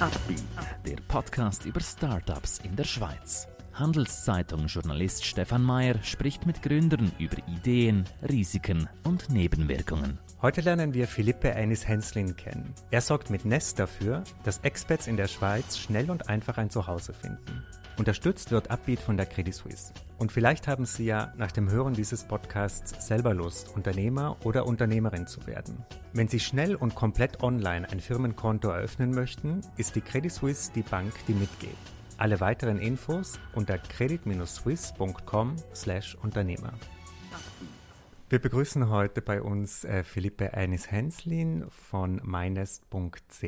Upbeat, 0.00 0.44
der 0.86 0.96
Podcast 1.08 1.64
über 1.64 1.80
Startups 1.80 2.60
in 2.62 2.76
der 2.76 2.84
Schweiz. 2.84 3.48
Handelszeitung-Journalist 3.72 5.24
Stefan 5.24 5.64
Mayer 5.64 6.00
spricht 6.04 6.46
mit 6.46 6.62
Gründern 6.62 7.10
über 7.18 7.36
Ideen, 7.48 8.04
Risiken 8.28 8.88
und 9.02 9.28
Nebenwirkungen. 9.28 10.20
Heute 10.40 10.60
lernen 10.60 10.94
wir 10.94 11.08
Philippe 11.08 11.52
Einis-Henslin 11.52 12.36
kennen. 12.36 12.72
Er 12.92 13.00
sorgt 13.00 13.28
mit 13.28 13.44
Nest 13.44 13.80
dafür, 13.80 14.22
dass 14.44 14.58
Expats 14.58 15.08
in 15.08 15.16
der 15.16 15.26
Schweiz 15.26 15.76
schnell 15.76 16.12
und 16.12 16.28
einfach 16.28 16.58
ein 16.58 16.70
Zuhause 16.70 17.12
finden. 17.12 17.64
Unterstützt 17.98 18.52
wird 18.52 18.70
Upbeat 18.70 19.00
von 19.00 19.16
der 19.16 19.26
Credit 19.26 19.52
Suisse. 19.52 19.92
Und 20.16 20.30
vielleicht 20.30 20.68
haben 20.68 20.86
Sie 20.86 21.06
ja 21.06 21.32
nach 21.36 21.50
dem 21.50 21.68
Hören 21.68 21.94
dieses 21.94 22.22
Podcasts 22.22 23.04
selber 23.04 23.34
Lust, 23.34 23.74
Unternehmer 23.74 24.36
oder 24.44 24.64
Unternehmerin 24.64 25.26
zu 25.26 25.44
werden. 25.48 25.84
Wenn 26.12 26.28
Sie 26.28 26.38
schnell 26.38 26.76
und 26.76 26.94
komplett 26.94 27.42
online 27.42 27.90
ein 27.90 27.98
Firmenkonto 27.98 28.68
eröffnen 28.68 29.10
möchten, 29.10 29.62
ist 29.76 29.96
die 29.96 30.02
Credit 30.02 30.30
Suisse 30.30 30.70
die 30.72 30.82
Bank, 30.82 31.12
die 31.26 31.34
mitgeht. 31.34 31.74
Alle 32.16 32.38
weiteren 32.38 32.78
Infos 32.78 33.40
unter 33.56 33.76
credit-swiss.com/Unternehmer. 33.76 36.74
Wir 38.30 38.40
begrüßen 38.40 38.90
heute 38.90 39.22
bei 39.22 39.40
uns 39.40 39.84
äh, 39.84 40.04
Philippe 40.04 40.52
Einis-Henslin 40.52 41.64
von 41.70 42.20
meinest.ch. 42.22 43.42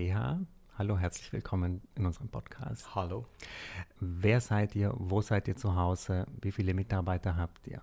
Hallo, 0.78 0.98
herzlich 0.98 1.30
willkommen 1.34 1.82
in 1.94 2.06
unserem 2.06 2.30
Podcast. 2.30 2.94
Hallo. 2.94 3.26
Wer 4.00 4.40
seid 4.40 4.74
ihr? 4.74 4.94
Wo 4.96 5.20
seid 5.20 5.48
ihr 5.48 5.56
zu 5.56 5.76
Hause? 5.76 6.26
Wie 6.40 6.50
viele 6.50 6.72
Mitarbeiter 6.72 7.36
habt 7.36 7.66
ihr? 7.66 7.82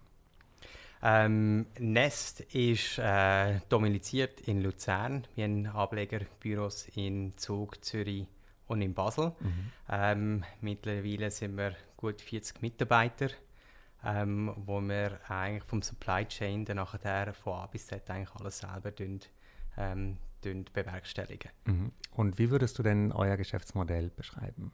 Ähm, 1.04 1.68
Nest 1.78 2.40
ist 2.40 2.98
äh, 2.98 3.60
dominiziert 3.70 4.42
in 4.42 4.64
Luzern. 4.64 5.28
Wir 5.36 5.44
haben 5.44 5.68
Ablegerbüros 5.68 6.88
in 6.96 7.38
Zug, 7.38 7.86
Zürich 7.86 8.26
und 8.66 8.82
in 8.82 8.96
Basel. 8.96 9.34
Mhm. 9.40 9.72
Ähm, 9.88 10.44
mittlerweile 10.62 11.30
sind 11.30 11.58
wir 11.58 11.76
gut 11.96 12.22
40 12.22 12.60
Mitarbeiter, 12.64 13.30
ähm, 14.06 14.54
wo 14.56 14.80
wir 14.82 15.20
eigentlich 15.30 15.64
vom 15.64 15.82
Supply 15.82 16.26
Chain 16.26 16.66
dann 16.66 16.78
nachher 16.78 17.34
von 17.34 17.54
A 17.54 17.66
bis 17.68 17.88
Z 17.88 18.10
eigentlich 18.10 18.36
alles 18.36 18.60
selber 18.60 18.94
tun, 18.94 19.20
ähm, 19.78 20.18
bewerkstelligen. 20.42 21.52
Mhm. 21.66 21.92
Und 22.12 22.38
wie 22.38 22.50
würdest 22.50 22.78
du 22.80 22.84
denn 22.84 23.12
euer 23.12 23.38
Geschäftsmodell 23.38 24.10
beschreiben? 24.10 24.72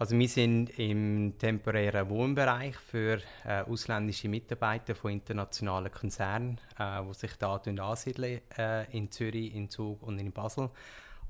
Also 0.00 0.18
wir 0.18 0.28
sind 0.28 0.78
im 0.78 1.34
temporären 1.36 2.08
Wohnbereich 2.08 2.74
für 2.74 3.20
äh, 3.44 3.60
ausländische 3.60 4.30
Mitarbeiter 4.30 4.94
von 4.94 5.10
internationalen 5.10 5.92
Konzernen, 5.92 6.58
äh, 6.78 7.02
die 7.02 7.12
sich 7.12 7.36
da 7.36 7.56
ansiedeln, 7.56 8.40
äh, 8.56 8.96
in 8.96 9.10
Zürich, 9.10 9.54
in 9.54 9.68
Zug 9.68 10.02
und 10.02 10.18
in 10.18 10.32
Basel. 10.32 10.70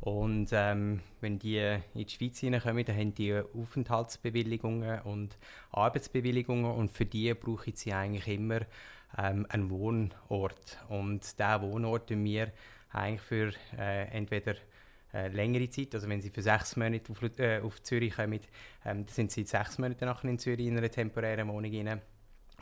Und 0.01 0.49
ähm, 0.53 1.01
wenn 1.21 1.39
die 1.39 1.59
in 1.59 2.07
die 2.07 2.09
Schweiz 2.09 2.39
hineinkommen, 2.39 2.85
dann 2.85 2.97
haben 2.97 3.15
die 3.15 3.35
Aufenthaltsbewilligungen 3.35 5.01
und 5.03 5.37
Arbeitsbewilligungen 5.73 6.73
und 6.73 6.91
für 6.91 7.05
die 7.05 7.35
brauchen 7.35 7.75
sie 7.75 7.93
eigentlich 7.93 8.29
immer 8.29 8.61
ähm, 9.19 9.47
einen 9.51 9.69
Wohnort. 9.69 10.79
Und 10.89 11.39
diesen 11.39 11.63
Wohnort 11.63 12.11
wir 12.11 12.53
eigentlich 12.93 13.21
für 13.21 13.53
äh, 13.79 14.09
entweder 14.09 14.55
äh, 15.13 15.29
längere 15.29 15.69
Zeit, 15.69 15.95
also 15.95 16.09
wenn 16.09 16.23
sie 16.23 16.31
für 16.31 16.43
sechs 16.43 16.77
Monate 16.77 17.13
auf, 17.13 17.39
äh, 17.39 17.61
auf 17.61 17.83
Zürich 17.83 18.15
kommen, 18.17 18.41
ähm, 18.85 19.05
dann 19.05 19.09
sind 19.09 19.31
sie 19.31 19.45
sechs 19.45 19.79
Monate 19.79 20.07
nachher 20.07 20.31
in 20.31 20.39
Zürich 20.39 20.67
in 20.67 20.79
einer 20.79 20.91
temporären 20.91 21.49
Wohnung 21.49 21.75
rein. 21.75 22.01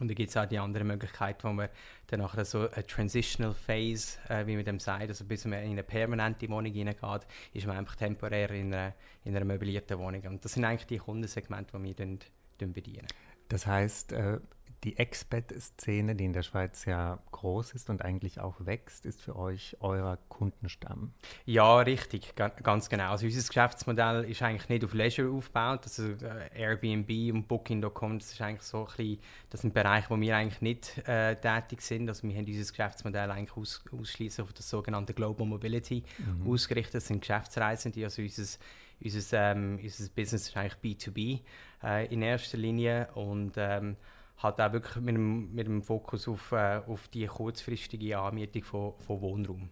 Und 0.00 0.08
dann 0.08 0.14
gibt 0.14 0.30
es 0.30 0.36
auch 0.36 0.46
die 0.46 0.58
andere 0.58 0.84
Möglichkeit, 0.84 1.42
wo 1.44 1.52
man 1.52 1.68
dann 2.06 2.20
nachher 2.20 2.44
so 2.44 2.68
eine 2.70 2.86
Transitional 2.86 3.54
Phase, 3.54 4.18
äh, 4.28 4.46
wie 4.46 4.56
man 4.56 4.64
dem 4.64 4.78
sagt, 4.78 5.08
also 5.08 5.24
bis 5.24 5.44
man 5.44 5.62
in 5.62 5.72
eine 5.72 5.82
permanente 5.82 6.48
Wohnung 6.48 6.72
hineingeht, 6.72 7.26
ist 7.52 7.66
man 7.66 7.76
einfach 7.76 7.96
temporär 7.96 8.50
in 8.50 8.72
einer, 8.72 8.94
in 9.24 9.36
einer 9.36 9.44
möblierten 9.44 9.98
Wohnung. 9.98 10.22
Und 10.22 10.44
das 10.44 10.52
sind 10.52 10.64
eigentlich 10.64 10.86
die 10.86 10.98
Kundensegmente, 10.98 11.76
die 11.76 11.84
wir 11.84 11.94
dann, 11.94 12.18
dann 12.58 12.72
bedienen. 12.72 13.06
Das 13.48 13.66
heißt, 13.66 14.12
äh, 14.12 14.38
die 14.84 14.96
Expat-Szene, 14.96 16.14
die 16.14 16.24
in 16.24 16.32
der 16.32 16.42
Schweiz 16.42 16.84
ja 16.84 17.18
groß 17.32 17.72
ist 17.72 17.90
und 17.90 18.02
eigentlich 18.02 18.40
auch 18.40 18.54
wächst, 18.64 19.06
ist 19.06 19.20
für 19.20 19.36
euch 19.36 19.76
euer 19.80 20.18
Kundenstamm. 20.28 21.12
Ja, 21.44 21.78
richtig, 21.80 22.34
ganz 22.36 22.88
genau. 22.88 23.10
Also 23.10 23.26
unser 23.26 23.46
Geschäftsmodell 23.46 24.24
ist 24.24 24.42
eigentlich 24.42 24.68
nicht 24.68 24.84
auf 24.84 24.94
Leisure 24.94 25.32
aufgebaut. 25.32 25.80
Also 25.84 26.14
Airbnb 26.54 27.34
und 27.34 27.48
Booking.com, 27.48 28.18
das 28.20 28.32
ist 28.32 28.40
eigentlich 28.40 28.62
so 28.62 28.80
ein 28.80 28.96
bisschen, 28.96 29.18
das 29.50 29.60
sind 29.62 29.74
Bereiche, 29.74 30.10
wo 30.10 30.20
wir 30.20 30.36
eigentlich 30.36 30.60
nicht 30.60 30.98
äh, 31.08 31.34
tätig 31.36 31.80
sind. 31.82 32.08
Also 32.08 32.28
wir 32.28 32.36
haben 32.36 32.46
unser 32.46 32.70
Geschäftsmodell 32.70 33.30
eigentlich 33.30 33.56
aus, 33.56 33.82
ausschließlich 33.90 34.44
auf 34.44 34.52
das 34.52 34.70
sogenannte 34.70 35.12
Global 35.12 35.46
Mobility 35.46 36.04
mhm. 36.18 36.50
ausgerichtet. 36.52 36.94
Das 36.94 37.06
sind 37.08 37.20
Geschäftsreisende, 37.20 38.04
also 38.04 38.22
unser 38.22 38.58
unser, 39.00 39.52
ähm, 39.52 39.78
unser 39.82 40.10
Business 40.10 40.48
ist 40.48 40.56
eigentlich 40.56 40.98
B2B 40.98 41.40
äh, 41.82 42.12
in 42.12 42.22
erster 42.22 42.58
Linie 42.58 43.08
und 43.14 43.52
ähm, 43.56 43.96
halt 44.42 44.60
auch 44.60 44.72
wirklich 44.72 44.96
mit 44.96 45.14
dem, 45.14 45.54
mit 45.54 45.66
dem 45.66 45.82
Fokus 45.82 46.28
auf, 46.28 46.52
äh, 46.52 46.80
auf 46.86 47.08
die 47.08 47.26
kurzfristige 47.26 48.18
Anmietung 48.18 48.62
von, 48.62 48.92
von 48.98 49.20
Wohnraum. 49.20 49.68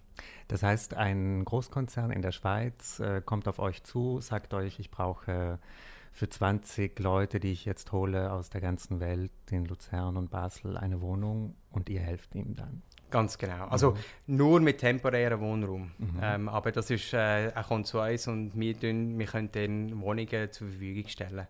Das 0.48 0.62
heißt, 0.62 0.94
ein 0.94 1.44
Großkonzern 1.44 2.10
in 2.10 2.22
der 2.22 2.32
Schweiz 2.32 3.00
äh, 3.00 3.20
kommt 3.24 3.48
auf 3.48 3.58
euch 3.58 3.82
zu, 3.84 4.20
sagt 4.20 4.54
euch, 4.54 4.78
ich 4.78 4.90
brauche 4.90 5.58
für 6.16 6.28
20 6.30 6.98
Leute, 6.98 7.40
die 7.40 7.52
ich 7.52 7.66
jetzt 7.66 7.92
hole 7.92 8.32
aus 8.32 8.48
der 8.48 8.62
ganzen 8.62 9.00
Welt, 9.00 9.30
in 9.50 9.66
Luzern 9.66 10.16
und 10.16 10.30
Basel, 10.30 10.78
eine 10.78 11.02
Wohnung 11.02 11.54
und 11.70 11.90
ihr 11.90 12.00
helft 12.00 12.34
ihm 12.34 12.54
dann. 12.54 12.82
Ganz 13.10 13.36
genau. 13.36 13.66
Also 13.66 13.92
mhm. 13.92 14.36
nur 14.36 14.60
mit 14.60 14.78
temporärem 14.78 15.40
Wohnraum. 15.40 15.92
Mhm. 15.98 16.18
Ähm, 16.20 16.48
aber 16.48 16.72
das 16.72 16.90
ist, 16.90 17.12
äh, 17.12 17.48
er 17.48 17.64
kommt 17.64 17.86
zu 17.86 18.00
uns 18.00 18.26
und 18.26 18.58
wir, 18.58 18.80
tun, 18.80 19.18
wir 19.18 19.26
können 19.26 19.50
dann 19.52 20.00
Wohnungen 20.00 20.50
zur 20.50 20.68
Verfügung 20.68 21.06
stellen. 21.06 21.46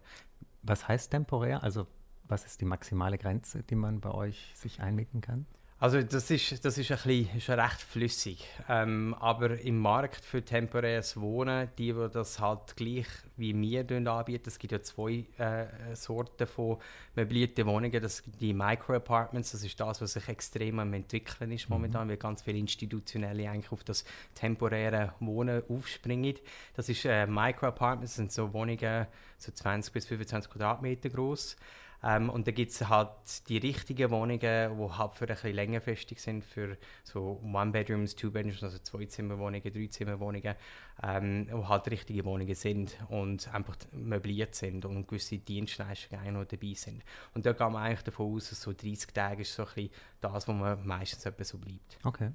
Was 0.63 0.89
heißt 0.89 1.13
temporär? 1.13 1.63
Also 1.63 1.87
was 2.29 2.45
ist 2.45 2.61
die 2.61 2.65
maximale 2.65 3.19
Grenze, 3.19 3.63
die 3.63 3.75
man 3.77 4.01
bei 4.01 4.11
euch 4.11 4.53
sich 4.55 4.81
einmieten 4.81 5.21
kann? 5.21 5.47
Also 5.79 6.01
das 6.01 6.31
ist, 6.31 6.65
das 6.65 6.79
ist, 6.79 6.91
ein 6.91 6.97
bisschen, 6.97 7.37
ist 7.37 7.51
recht 7.51 7.83
flüssig. 7.83 8.49
Ähm, 8.67 9.15
aber 9.21 9.61
im 9.61 9.79
Markt 9.79 10.25
für 10.25 10.43
temporäres 10.43 11.21
Wohnen, 11.21 11.69
die, 11.77 11.93
die 11.93 12.09
das 12.11 12.41
halt 12.41 12.77
gleich 12.77 13.07
wie 13.37 13.55
wir 13.55 14.11
anbieten, 14.11 14.45
es 14.47 14.59
gibt 14.59 14.73
ja 14.73 14.81
zwei 14.81 15.27
äh, 15.37 15.95
Sorten 15.95 16.47
von 16.47 16.79
möblierten 17.15 17.67
Wohnungen. 17.67 18.01
Das 18.01 18.23
die 18.41 18.55
Micro-Apartments, 18.55 19.53
das 19.53 19.65
ist 19.65 19.79
das, 19.79 20.01
was 20.01 20.15
sich 20.15 20.27
extrem 20.31 20.79
am 20.79 20.95
entwickeln 20.95 21.53
ist 21.53 21.69
momentan, 21.69 22.07
mhm. 22.07 22.13
weil 22.13 22.17
ganz 22.17 22.41
viele 22.41 22.57
Institutionelle 22.57 23.51
eigentlich 23.51 23.71
auf 23.71 23.85
das 23.85 24.07
temporäre 24.35 25.13
Wohnen 25.21 25.63
aufspringen. 25.69 26.37
Das 26.75 26.89
ist 26.89 27.05
äh, 27.05 27.27
Micro-Apartments, 27.27 28.13
das 28.13 28.17
sind 28.17 28.33
so 28.33 28.51
Wohnungen 28.55 29.07
so 29.37 29.53
20 29.53 29.93
bis 29.93 30.07
25 30.07 30.51
Quadratmeter 30.51 31.11
groß. 31.11 31.57
Ähm, 32.03 32.31
und 32.31 32.47
da 32.47 32.53
gibt 32.53 32.71
es 32.71 32.89
halt 32.89 33.49
die 33.49 33.59
richtigen 33.59 34.11
Wohnungen, 34.11 34.41
die 34.41 34.49
halt 34.49 35.15
für 35.15 35.25
ein 35.25 35.29
bisschen 35.29 35.55
längerfristig 35.55 36.21
sind, 36.21 36.45
für 36.45 36.77
so 37.05 37.41
One-Bedrooms, 37.43 38.17
Two-Bedrooms, 38.17 38.63
also 38.63 38.79
Zwei-Zimmer-Wohnungen, 38.79 39.73
Drei-Zimmer-Wohnungen, 39.73 40.55
ähm, 41.03 41.49
wo 41.51 41.69
halt 41.69 41.91
richtige 41.91 42.25
Wohnungen 42.25 42.55
sind 42.55 42.97
und 43.09 43.53
einfach 43.53 43.77
möbliert 43.93 44.55
sind 44.55 44.85
und 44.85 45.09
gewisse 45.09 45.39
Dienstleistungen 45.39 46.35
noch 46.35 46.45
dabei 46.45 46.75
sind. 46.75 47.03
Und 47.35 47.47
da 47.47 47.53
geht 47.53 47.61
man 47.61 47.77
eigentlich 47.77 48.05
davon 48.05 48.35
aus, 48.35 48.51
dass 48.51 48.61
so 48.61 48.73
30 48.73 49.13
Tage 49.13 49.43
ist 49.43 49.55
so 49.55 49.63
ein 49.63 49.69
bisschen 49.75 49.91
das, 50.21 50.49
wo 50.49 50.53
man 50.53 50.87
meistens 50.87 51.23
so 51.23 51.59
bleibt. 51.59 51.99
Okay. 52.05 52.31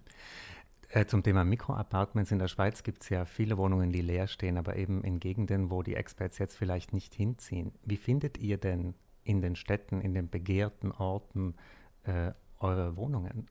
Äh, 0.94 1.06
zum 1.06 1.24
Thema 1.24 1.46
Mikroapartments 1.46 2.32
in 2.32 2.40
der 2.40 2.50
Schweiz 2.50 2.84
gibt 2.84 3.04
es 3.04 3.10
ja 3.10 3.24
viele 3.24 3.58
Wohnungen, 3.58 3.94
die 3.94 4.02
leer 4.02 4.28
stehen, 4.28 4.58
aber 4.58 4.76
eben 4.76 5.04
in 5.04 5.22
Gegenden, 5.22 5.72
wo 5.72 5.84
die 5.84 5.96
Experts 5.96 6.38
jetzt 6.38 6.58
vielleicht 6.58 6.92
nicht 6.92 7.14
hinziehen. 7.14 7.72
Wie 7.86 7.96
findet 7.96 8.38
ihr 8.40 8.58
denn 8.58 8.94
in 9.24 9.42
den 9.42 9.56
Städten, 9.56 10.02
in 10.02 10.14
den 10.14 10.30
begehrten 10.30 10.92
Orten 10.92 11.56
äh, 12.04 12.32
eure 12.60 12.96
Wohnungen? 12.96 13.48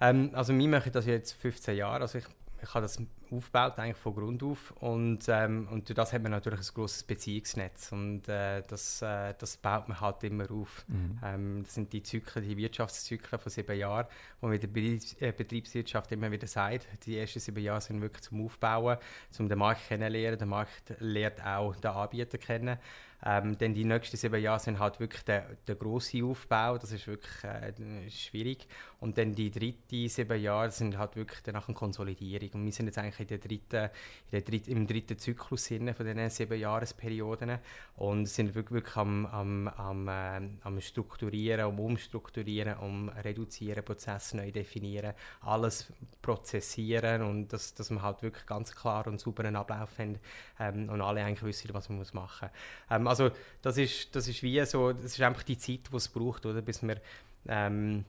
Ähm, 0.00 0.30
also 0.32 0.56
wir 0.56 0.68
machen 0.68 0.92
das 0.92 1.06
jetzt 1.06 1.32
15 1.32 1.76
Jahre. 1.76 2.00
Also 2.02 2.18
ich, 2.18 2.24
ich 2.62 2.74
habe 2.74 2.82
das 2.82 3.00
aufgebaut, 3.30 3.78
eigentlich 3.78 3.96
von 3.96 4.14
Grund 4.14 4.42
auf. 4.42 4.72
Und, 4.80 5.24
ähm, 5.28 5.68
und 5.70 5.88
durch 5.88 5.96
das 5.96 6.12
hat 6.12 6.22
man 6.22 6.32
natürlich 6.32 6.60
ein 6.60 6.74
grosses 6.74 7.02
Beziehungsnetz. 7.02 7.92
Und 7.92 8.28
äh, 8.28 8.62
das, 8.62 9.02
äh, 9.02 9.34
das 9.38 9.56
baut 9.56 9.88
man 9.88 10.00
halt 10.00 10.22
immer 10.24 10.50
auf. 10.50 10.84
Mhm. 10.88 11.18
Ähm, 11.22 11.62
das 11.64 11.74
sind 11.74 11.92
die 11.92 12.02
Zyklen, 12.02 12.48
die 12.48 12.56
Wirtschaftszyklen 12.56 13.40
von 13.40 13.50
sieben 13.50 13.78
Jahren, 13.78 14.06
wo 14.40 14.48
man 14.48 14.56
in 14.58 14.72
der 14.72 15.28
äh, 15.28 15.32
Betriebswirtschaft 15.32 16.12
immer 16.12 16.30
wieder 16.30 16.46
sagt, 16.46 16.86
die 17.06 17.18
ersten 17.18 17.40
sieben 17.40 17.62
Jahre 17.62 17.80
sind 17.80 18.00
wirklich 18.00 18.22
zum 18.22 18.44
Aufbauen, 18.44 18.98
um 19.38 19.48
den 19.48 19.58
Markt 19.58 19.88
kennenzulernen. 19.88 20.38
Der 20.38 20.46
Markt 20.46 20.94
lernt 20.98 21.44
auch 21.44 21.74
den 21.76 21.90
Anbieter 21.90 22.38
kennen. 22.38 22.78
Ähm, 23.26 23.56
denn 23.56 23.72
die 23.72 23.84
nächsten 23.84 24.18
sieben 24.18 24.40
Jahre 24.40 24.60
sind 24.60 24.78
halt 24.78 25.00
wirklich 25.00 25.22
der, 25.24 25.46
der 25.66 25.76
grosse 25.76 26.22
Aufbau, 26.22 26.76
das 26.76 26.92
ist 26.92 27.06
wirklich 27.06 27.44
äh, 27.44 28.10
schwierig. 28.10 28.68
Und 29.00 29.16
dann 29.16 29.34
die 29.34 29.50
dritten 29.50 30.08
sieben 30.08 30.40
Jahre 30.40 30.70
sind 30.70 30.98
halt 30.98 31.16
wirklich 31.16 31.40
danach 31.42 31.66
eine 31.68 31.74
Konsolidierung. 31.74 32.50
Und 32.52 32.64
wir 32.66 32.72
sind 32.72 32.86
jetzt 32.86 32.98
eigentlich 32.98 33.13
eigentlich 33.14 33.20
in 33.20 33.26
der 33.26 33.38
dritten, 33.38 33.84
in 33.84 34.30
der 34.32 34.40
dritten, 34.42 34.70
im 34.70 34.86
dritten 34.86 35.18
Zyklus 35.18 35.68
von 35.68 35.86
diesen 35.86 36.30
sieben 36.30 36.58
Jahresperioden 36.58 37.58
und 37.96 38.26
sind 38.26 38.54
wirklich, 38.54 38.96
am, 38.96 39.26
am, 39.26 39.68
am, 39.68 40.08
äh, 40.08 40.40
am 40.62 40.80
Strukturieren, 40.80 41.66
um 41.66 41.80
Umstrukturieren, 41.80 42.78
um 42.78 43.08
Reduzieren, 43.08 43.84
Prozesse 43.84 44.36
neu 44.36 44.50
definieren, 44.50 45.14
alles 45.40 45.92
prozessieren 46.22 47.22
und 47.22 47.52
dass, 47.52 47.74
dass 47.74 47.90
wir 47.90 48.02
halt 48.02 48.22
wirklich 48.22 48.46
ganz 48.46 48.74
klar 48.74 49.06
und 49.06 49.20
sauberen 49.20 49.56
Ablauf 49.56 49.98
haben 49.98 50.18
ähm, 50.58 50.88
und 50.88 51.00
alle 51.00 51.24
eigentlich 51.24 51.42
wissen, 51.42 51.72
was 51.72 51.88
man 51.88 51.98
muss 51.98 52.14
machen 52.14 52.48
muss. 52.48 52.96
Ähm, 52.96 53.06
also 53.06 53.30
das 53.62 53.76
ist, 53.78 54.14
das 54.14 54.28
ist 54.28 54.42
wie 54.42 54.64
so, 54.64 54.92
das 54.92 55.04
ist 55.04 55.20
einfach 55.20 55.42
die 55.42 55.58
Zeit, 55.58 55.80
die 55.90 55.96
es 55.96 56.08
braucht, 56.08 56.46
oder, 56.46 56.62
bis 56.62 56.82
wir 56.82 57.00
ähm, 57.46 58.04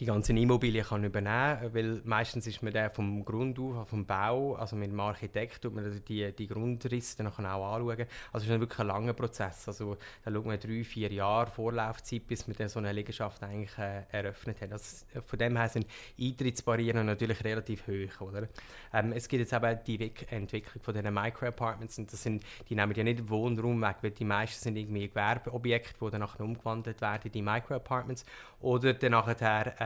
die 0.00 0.06
ganzen 0.06 0.36
Immobilien 0.38 0.84
kann 0.84 1.04
übernehmen 1.04 1.58
weil 1.74 2.00
meistens 2.04 2.46
ist 2.46 2.62
man 2.62 2.72
der 2.72 2.88
vom 2.88 3.22
Grund 3.22 3.58
auf, 3.58 3.86
vom 3.88 4.06
Bau, 4.06 4.54
also 4.54 4.74
mit 4.74 4.90
dem 4.90 4.98
Architekt 4.98 5.60
tut 5.60 5.74
man 5.74 6.00
die, 6.08 6.32
die 6.32 6.46
Grundrisse 6.46 7.18
dann 7.18 7.26
auch 7.26 7.38
anschauen. 7.38 8.06
Also 8.32 8.46
es 8.46 8.50
ist 8.50 8.60
wirklich 8.60 8.78
ein 8.78 8.86
langer 8.86 9.12
Prozess, 9.12 9.68
also 9.68 9.98
da 10.24 10.32
schaut 10.32 10.46
man 10.46 10.58
drei, 10.58 10.82
vier 10.84 11.12
Jahre 11.12 11.50
Vorlaufzeit, 11.50 12.26
bis 12.26 12.46
man 12.46 12.56
dann 12.56 12.70
so 12.70 12.78
eine 12.78 12.92
Liegenschaft 12.92 13.42
eigentlich 13.42 13.76
äh, 13.76 14.04
eröffnet 14.10 14.62
hat. 14.62 14.72
Also 14.72 15.04
von 15.24 15.38
dem 15.38 15.56
her 15.56 15.68
sind 15.68 15.86
Eintrittsbarrieren 16.18 17.04
natürlich 17.04 17.44
relativ 17.44 17.86
hoch, 17.86 18.22
oder? 18.22 18.48
Ähm, 18.94 19.12
es 19.12 19.28
gibt 19.28 19.40
jetzt 19.40 19.52
eben 19.52 19.78
die 19.86 20.12
Entwicklung 20.30 20.82
von 20.82 20.94
diesen 20.94 21.12
Micro-Apartments 21.12 21.98
und 21.98 22.10
das 22.10 22.22
sind, 22.22 22.42
die 22.70 22.74
nehmen 22.74 22.94
ja 22.94 23.04
nicht 23.04 23.28
Wohnraum 23.28 23.82
weg, 23.82 23.96
weil 24.00 24.12
die 24.12 24.24
meisten 24.24 24.62
sind 24.62 24.76
irgendwie 24.76 25.08
Gewerbeobjekte, 25.08 25.94
die 26.02 26.10
dann 26.10 26.20
nachher 26.20 26.40
umgewandelt 26.40 27.02
werden, 27.02 27.30
die 27.30 27.42
Micro-Apartments 27.42 28.24
oder 28.60 28.94
dann 28.94 29.12
nachher 29.12 29.36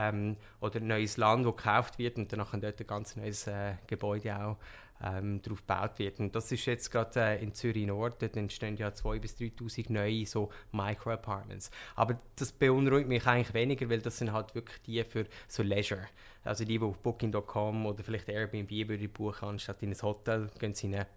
ähm, 0.09 0.37
oder 0.61 0.79
ein 0.79 0.87
neues 0.87 1.17
Land, 1.17 1.45
das 1.45 1.55
gekauft 1.55 1.99
wird 1.99 2.17
und 2.17 2.31
dann 2.31 2.39
nachher 2.39 2.59
dort 2.59 2.79
ein 2.79 2.87
ganz 2.87 3.15
neues 3.15 3.47
äh, 3.47 3.73
Gebäude 3.87 4.35
auch 4.37 4.57
ähm, 5.03 5.41
darauf 5.41 5.59
gebaut 5.59 5.99
wird. 5.99 6.19
Und 6.19 6.35
das 6.35 6.51
ist 6.51 6.65
jetzt 6.65 6.91
gerade 6.91 7.19
äh, 7.19 7.43
in 7.43 7.53
Zürich 7.53 7.85
Nord, 7.85 8.21
dort 8.21 8.37
entstehen 8.37 8.77
ja 8.77 8.89
2.000 8.89 9.19
bis 9.19 9.35
3.000 9.37 9.91
neue 9.91 10.25
so 10.25 10.49
Micro-Apartments. 10.71 11.71
Aber 11.95 12.19
das 12.35 12.51
beunruhigt 12.51 13.07
mich 13.07 13.25
eigentlich 13.27 13.53
weniger, 13.53 13.89
weil 13.89 14.01
das 14.01 14.17
sind 14.17 14.31
halt 14.31 14.55
wirklich 14.55 14.81
die 14.83 15.03
für 15.03 15.25
so 15.47 15.63
Leisure. 15.63 16.07
Also 16.43 16.63
die, 16.63 16.77
die 16.77 16.85
auf 16.85 16.99
Booking.com 16.99 17.85
oder 17.85 18.03
vielleicht 18.03 18.29
Airbnb 18.29 18.71
würde 18.87 19.09
buchen, 19.09 19.49
anstatt 19.49 19.81
in 19.83 19.91
ein 19.91 20.01
Hotel, 20.01 20.49
gehen 20.59 20.73
sie 20.73 20.87
in 20.87 20.95
eine 20.95 21.07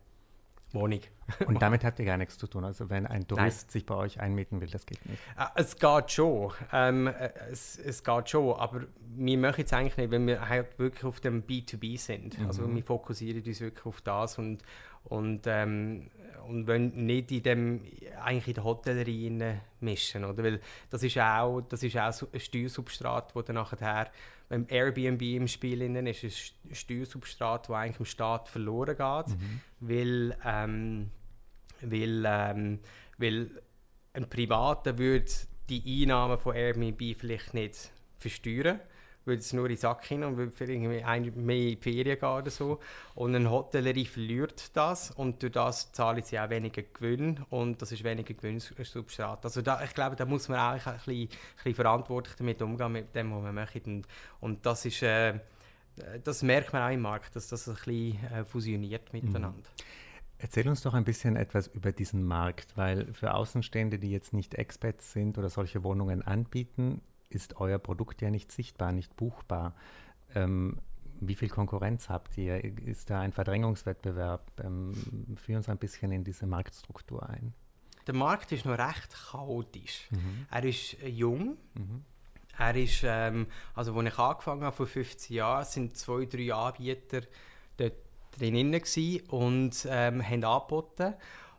Wohnung. 0.72 1.00
Und 1.46 1.60
damit 1.62 1.84
habt 1.84 1.98
ihr 1.98 2.04
gar 2.04 2.16
nichts 2.16 2.38
zu 2.38 2.46
tun. 2.46 2.64
Also 2.64 2.90
wenn 2.90 3.06
ein 3.06 3.26
Tourist 3.26 3.66
Nein. 3.66 3.72
sich 3.72 3.86
bei 3.86 3.94
euch 3.94 4.20
einmieten 4.20 4.60
will, 4.60 4.68
das 4.68 4.86
geht 4.86 5.04
nicht. 5.06 5.20
Äh, 5.38 5.46
es 5.56 5.76
geht 5.76 6.10
schon. 6.10 6.52
Ähm, 6.72 7.06
äh, 7.06 7.30
es, 7.50 7.78
es 7.78 8.02
geht 8.02 8.28
schon. 8.30 8.54
Aber 8.56 8.82
wir 9.16 9.38
machen 9.38 9.64
es 9.64 9.72
eigentlich 9.72 9.96
nicht, 9.96 10.10
wenn 10.10 10.26
wir 10.26 10.48
halt 10.48 10.78
wirklich 10.78 11.04
auf 11.04 11.20
dem 11.20 11.42
B2B 11.42 11.98
sind. 11.98 12.38
Mhm. 12.38 12.46
Also 12.46 12.74
wir 12.74 12.82
fokussieren 12.82 13.42
uns 13.42 13.60
wirklich 13.60 13.86
auf 13.86 14.00
das 14.02 14.38
und, 14.38 14.62
und, 15.04 15.46
ähm, 15.46 16.10
und 16.46 16.66
wollen 16.66 17.06
nicht 17.06 17.32
in 17.32 17.42
dem, 17.42 17.80
eigentlich 18.22 18.48
in 18.48 18.54
der 18.54 18.64
Hotellerie 18.64 19.56
mischen. 19.80 20.24
Oder? 20.24 20.42
Weil 20.42 20.60
das 20.90 21.02
ist 21.02 21.18
auch, 21.18 21.60
das 21.62 21.82
ist 21.82 21.96
auch 21.96 22.32
ein 22.32 22.40
Steuersubstrat, 22.40 23.34
das 23.34 23.44
dann 23.44 23.56
nachher 23.56 24.10
wenn 24.48 24.66
Airbnb 24.66 25.22
im 25.22 25.48
Spiel 25.48 25.82
ist, 26.06 26.24
ist 26.24 26.54
ein 26.68 26.74
Steuersubstrat, 26.74 27.68
das 27.68 27.76
eigentlich 27.76 27.96
dem 27.96 28.06
Staat 28.06 28.48
verloren 28.48 28.96
geht, 28.96 29.36
mhm. 29.36 29.60
weil, 29.80 30.36
ähm, 30.44 31.10
weil, 31.82 32.24
ähm, 32.26 32.78
weil 33.18 33.50
ein 34.14 34.28
Privater 34.28 34.98
würde 34.98 35.30
die 35.68 36.02
Einnahmen 36.02 36.38
von 36.38 36.56
Airbnb 36.56 37.16
vielleicht 37.16 37.52
nicht 37.52 37.90
versteuern 38.16 38.80
würde 38.80 38.97
es 39.34 39.52
nur 39.52 39.66
in 39.66 39.70
den 39.70 39.78
Sack 39.78 40.04
hin 40.06 40.24
und 40.24 40.36
würde 40.36 40.52
vielleicht 40.52 40.80
mehr 40.80 41.16
in 41.16 41.22
die 41.24 41.76
Ferien 41.76 42.18
gehen 42.18 42.28
oder 42.28 42.50
so. 42.50 42.80
Und 43.14 43.34
eine 43.34 43.50
Hotellerie 43.50 44.06
verliert 44.06 44.76
das 44.76 45.10
und 45.10 45.42
durch 45.42 45.52
das 45.52 45.92
zahlen 45.92 46.22
sie 46.22 46.38
auch 46.38 46.50
weniger 46.50 46.82
Gewinn 46.82 47.44
und 47.50 47.82
das 47.82 47.92
ist 47.92 48.04
weniger 48.04 48.34
Gewinnsubstrat. 48.34 49.44
Also 49.44 49.62
da, 49.62 49.82
ich 49.82 49.94
glaube, 49.94 50.16
da 50.16 50.24
muss 50.24 50.48
man 50.48 50.58
auch 50.58 50.86
ein 50.86 50.94
bisschen, 50.96 51.22
ein 51.22 51.28
bisschen 51.56 51.74
verantwortlich 51.74 52.36
damit 52.36 52.62
umgehen, 52.62 52.92
mit 52.92 53.14
dem, 53.14 53.32
was 53.34 53.42
man 53.42 53.54
möchte. 53.54 53.82
Und, 53.84 54.06
und 54.40 54.66
das 54.66 54.84
ist... 54.84 55.02
Äh, 55.02 55.40
das 56.22 56.42
merkt 56.42 56.72
man 56.72 56.82
auch 56.82 56.94
im 56.94 57.00
Markt, 57.00 57.34
dass 57.34 57.48
das 57.48 57.68
ein 57.68 57.74
bisschen 57.74 58.24
äh, 58.32 58.44
fusioniert 58.44 59.12
mhm. 59.12 59.20
miteinander. 59.20 59.68
Erzähl 60.38 60.68
uns 60.68 60.82
doch 60.82 60.94
ein 60.94 61.02
bisschen 61.02 61.34
etwas 61.34 61.66
über 61.66 61.90
diesen 61.90 62.24
Markt, 62.24 62.76
weil 62.76 63.12
für 63.12 63.34
Außenstehende, 63.34 63.98
die 63.98 64.12
jetzt 64.12 64.32
nicht 64.32 64.54
Experts 64.54 65.12
sind 65.12 65.36
oder 65.36 65.48
solche 65.48 65.82
Wohnungen 65.82 66.22
anbieten, 66.22 67.00
ist 67.30 67.60
euer 67.60 67.78
Produkt 67.78 68.22
ja 68.22 68.30
nicht 68.30 68.52
sichtbar, 68.52 68.92
nicht 68.92 69.16
buchbar. 69.16 69.74
Ähm, 70.34 70.78
wie 71.20 71.34
viel 71.34 71.48
Konkurrenz 71.48 72.08
habt 72.08 72.36
ihr? 72.38 72.62
Ist 72.62 73.10
da 73.10 73.20
ein 73.20 73.32
Verdrängungswettbewerb? 73.32 74.52
Ähm, 74.62 74.94
führ 75.36 75.56
uns 75.56 75.68
ein 75.68 75.78
bisschen 75.78 76.12
in 76.12 76.24
diese 76.24 76.46
Marktstruktur 76.46 77.28
ein. 77.28 77.54
Der 78.06 78.14
Markt 78.14 78.52
ist 78.52 78.64
noch 78.64 78.78
recht 78.78 79.14
chaotisch. 79.30 80.08
Mhm. 80.10 80.46
Er 80.50 80.64
ist 80.64 81.02
äh, 81.02 81.08
jung. 81.08 81.58
Mhm. 81.74 82.04
Er 82.56 82.74
ist, 82.74 83.02
ähm, 83.04 83.46
also 83.74 83.94
als 83.94 84.08
ich 84.12 84.18
angefangen 84.18 84.62
habe 84.62 84.74
vor 84.74 84.86
15 84.86 85.36
Jahren, 85.36 85.64
sind 85.64 85.96
zwei, 85.96 86.24
drei 86.24 86.52
Anbieter 86.52 87.22
dort 87.76 87.94
drin 88.32 88.80
und 89.28 89.86
ähm, 89.90 90.22
haben 90.22 90.44
angeboten. 90.44 91.14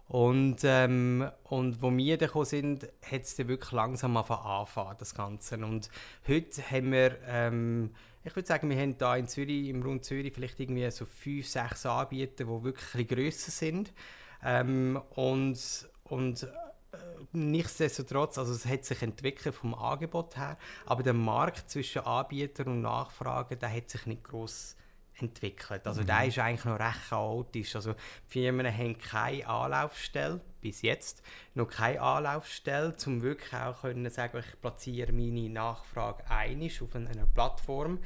Und, 0.10 0.62
ähm, 0.64 1.30
und 1.44 1.84
wo 1.84 1.96
wir 1.96 2.18
dann 2.18 2.44
sind, 2.46 2.84
hat 3.04 3.22
es 3.22 3.36
dann 3.36 3.48
wirklich 3.48 3.72
langsam 3.72 4.18
angefangen, 4.18 4.96
das 4.98 5.14
Ganze. 5.14 5.58
Und 5.58 5.90
heute 6.28 6.64
haben 6.64 6.92
wir, 6.92 7.20
ähm, 7.28 7.92
ich 8.24 8.36
würde 8.36 8.48
sagen, 8.48 8.72
wir 8.72 8.78
haben 8.78 8.96
hier 8.98 9.16
in 9.18 9.28
Zürich, 9.28 9.70
im 9.70 9.84
Rund 9.84 10.04
Zürich, 10.04 10.34
vielleicht 10.34 10.60
irgendwie 10.60 10.90
so 10.90 11.06
fünf, 11.06 11.48
sechs 11.48 11.86
Anbieter, 11.86 12.46
die 12.46 12.64
wirklich 12.64 12.96
ein 12.96 13.08
grösser 13.08 13.52
sind. 13.52 13.94
Ähm, 14.44 15.00
und, 15.12 15.88
und 16.06 16.42
äh, 16.42 16.48
nichtsdestotrotz, 17.34 18.40
also 18.40 18.52
es 18.54 18.66
hat 18.66 18.86
sich 18.86 19.04
entwickelt 19.04 19.54
vom 19.54 19.76
Angebot 19.76 20.38
her, 20.38 20.58
aber 20.88 21.04
der 21.04 21.14
Markt 21.14 21.70
zwischen 21.70 22.02
Anbieter 22.02 22.66
und 22.66 22.82
Nachfrage, 22.82 23.58
der 23.58 23.72
hat 23.72 23.92
sich 23.92 24.08
nicht 24.08 24.24
groß 24.24 24.76
entwickelt. 25.22 25.86
Also 25.86 26.02
mhm. 26.02 26.08
der 26.08 26.26
ist 26.26 26.40
eigentlich 26.40 26.66
noch 26.66 26.80
recht 26.80 27.10
chaotisch. 27.10 27.76
Also 27.76 27.96
Firmen 28.28 28.66
haben 28.66 28.98
keine 28.98 29.48
Anlaufstelle, 29.48 30.42
bis 30.62 30.82
jetzt 30.82 31.24
noch 31.54 31.68
keine 31.68 32.02
Anlaufstelle, 32.02 32.96
um 33.06 33.22
wirklich 33.22 33.54
auch 33.54 33.82
können 33.82 34.10
sagen, 34.10 34.40
ich 34.40 34.62
platziere 34.62 35.12
meine 35.12 35.50
Nachfrage 35.50 36.30
einig 36.30 36.82
auf 36.82 36.96
einer 36.96 37.26
Plattform, 37.34 38.00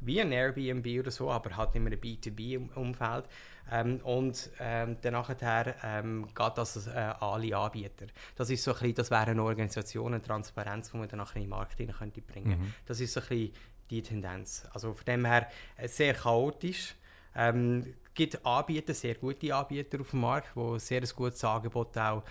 wie 0.00 0.20
ein 0.20 0.32
Airbnb 0.32 0.86
oder 1.00 1.10
so, 1.10 1.30
aber 1.30 1.56
halt 1.56 1.74
in 1.74 1.86
einem 1.86 1.98
B2B-Umfeld. 1.98 3.24
Ähm, 3.70 4.00
und 4.04 4.50
ähm, 4.60 4.96
dann 5.00 5.14
nachher 5.14 5.74
ähm, 5.82 6.28
geht 6.28 6.52
das 6.56 6.86
äh, 6.86 6.90
alle 6.90 7.56
Anbieter. 7.56 8.06
Das 8.36 8.48
ist 8.50 8.62
so 8.62 8.72
ein 8.72 8.78
bisschen, 8.78 8.94
das 8.94 9.10
wäre 9.10 9.26
eine 9.26 9.42
Organisation, 9.42 10.14
eine 10.14 10.22
Transparenz, 10.22 10.92
die 10.92 10.98
man 10.98 11.08
dann 11.08 11.18
nachher 11.18 11.36
in 11.36 11.42
den 11.42 11.50
Markt 11.50 11.76
bringen 11.76 11.94
könnte. 11.98 12.22
Mhm. 12.22 12.74
Das 12.84 13.00
ist 13.00 13.12
so 13.12 13.20
ein 13.20 13.26
bisschen 13.26 13.52
die 13.90 14.02
Tendenz. 14.02 14.66
Also 14.72 14.92
von 14.92 15.04
dem 15.04 15.24
her 15.24 15.48
äh, 15.76 15.88
sehr 15.88 16.14
chaotisch. 16.14 16.94
Ähm, 17.34 17.94
gibt 18.14 18.44
Anbieter, 18.44 18.94
sehr 18.94 19.14
gute 19.14 19.54
Anbieter 19.54 20.00
auf 20.00 20.10
dem 20.10 20.20
Markt, 20.20 20.48
die 20.56 20.78
sehr 20.80 21.02
ein 21.02 21.08
gutes 21.14 21.44
Angebot 21.44 21.96
auch 21.98 22.22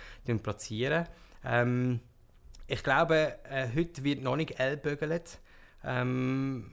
platzieren. 0.42 1.06
Ähm, 1.44 2.00
ich 2.66 2.82
glaube, 2.82 3.38
äh, 3.44 3.68
heute 3.74 4.02
wird 4.02 4.22
noch 4.22 4.36
nicht 4.36 4.58
ellbögelt. 4.58 5.38
Ähm, 5.84 6.72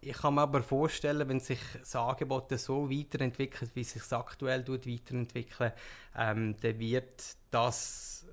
ich 0.00 0.16
kann 0.16 0.34
mir 0.34 0.42
aber 0.42 0.62
vorstellen, 0.62 1.28
wenn 1.28 1.40
sich 1.40 1.60
das 1.78 1.94
Angebot 1.94 2.50
so 2.58 2.90
weiterentwickelt, 2.90 3.70
wie 3.74 3.82
es 3.82 3.92
sich 3.92 4.12
aktuell 4.12 4.66
weiterentwickelt, 4.66 5.74
ähm, 6.16 6.56
dann 6.60 6.78
wird 6.78 7.36
das 7.50 8.26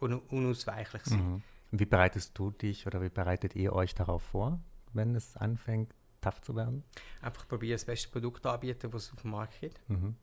un 0.00 0.14
unausweichlich 0.30 1.04
sein. 1.04 1.32
Mhm. 1.32 1.42
Wie 1.72 1.86
bereitest 1.86 2.38
du 2.38 2.50
dich 2.50 2.86
oder 2.86 3.00
wie 3.00 3.08
bereitet 3.08 3.56
ihr 3.56 3.72
euch 3.72 3.94
darauf 3.94 4.22
vor, 4.22 4.60
wenn 4.92 5.14
es 5.14 5.38
anfängt, 5.38 5.94
tough 6.20 6.42
zu 6.42 6.54
werden? 6.54 6.84
Einfach 7.22 7.48
probieren, 7.48 7.76
das 7.76 7.86
beste 7.86 8.10
Produkt 8.10 8.44
anbieten, 8.44 8.92
was 8.92 9.04
es 9.04 9.12
auf 9.12 9.22
dem 9.22 9.30
Markt 9.30 9.58
gibt. 9.58 9.80
Mhm. 9.88 10.14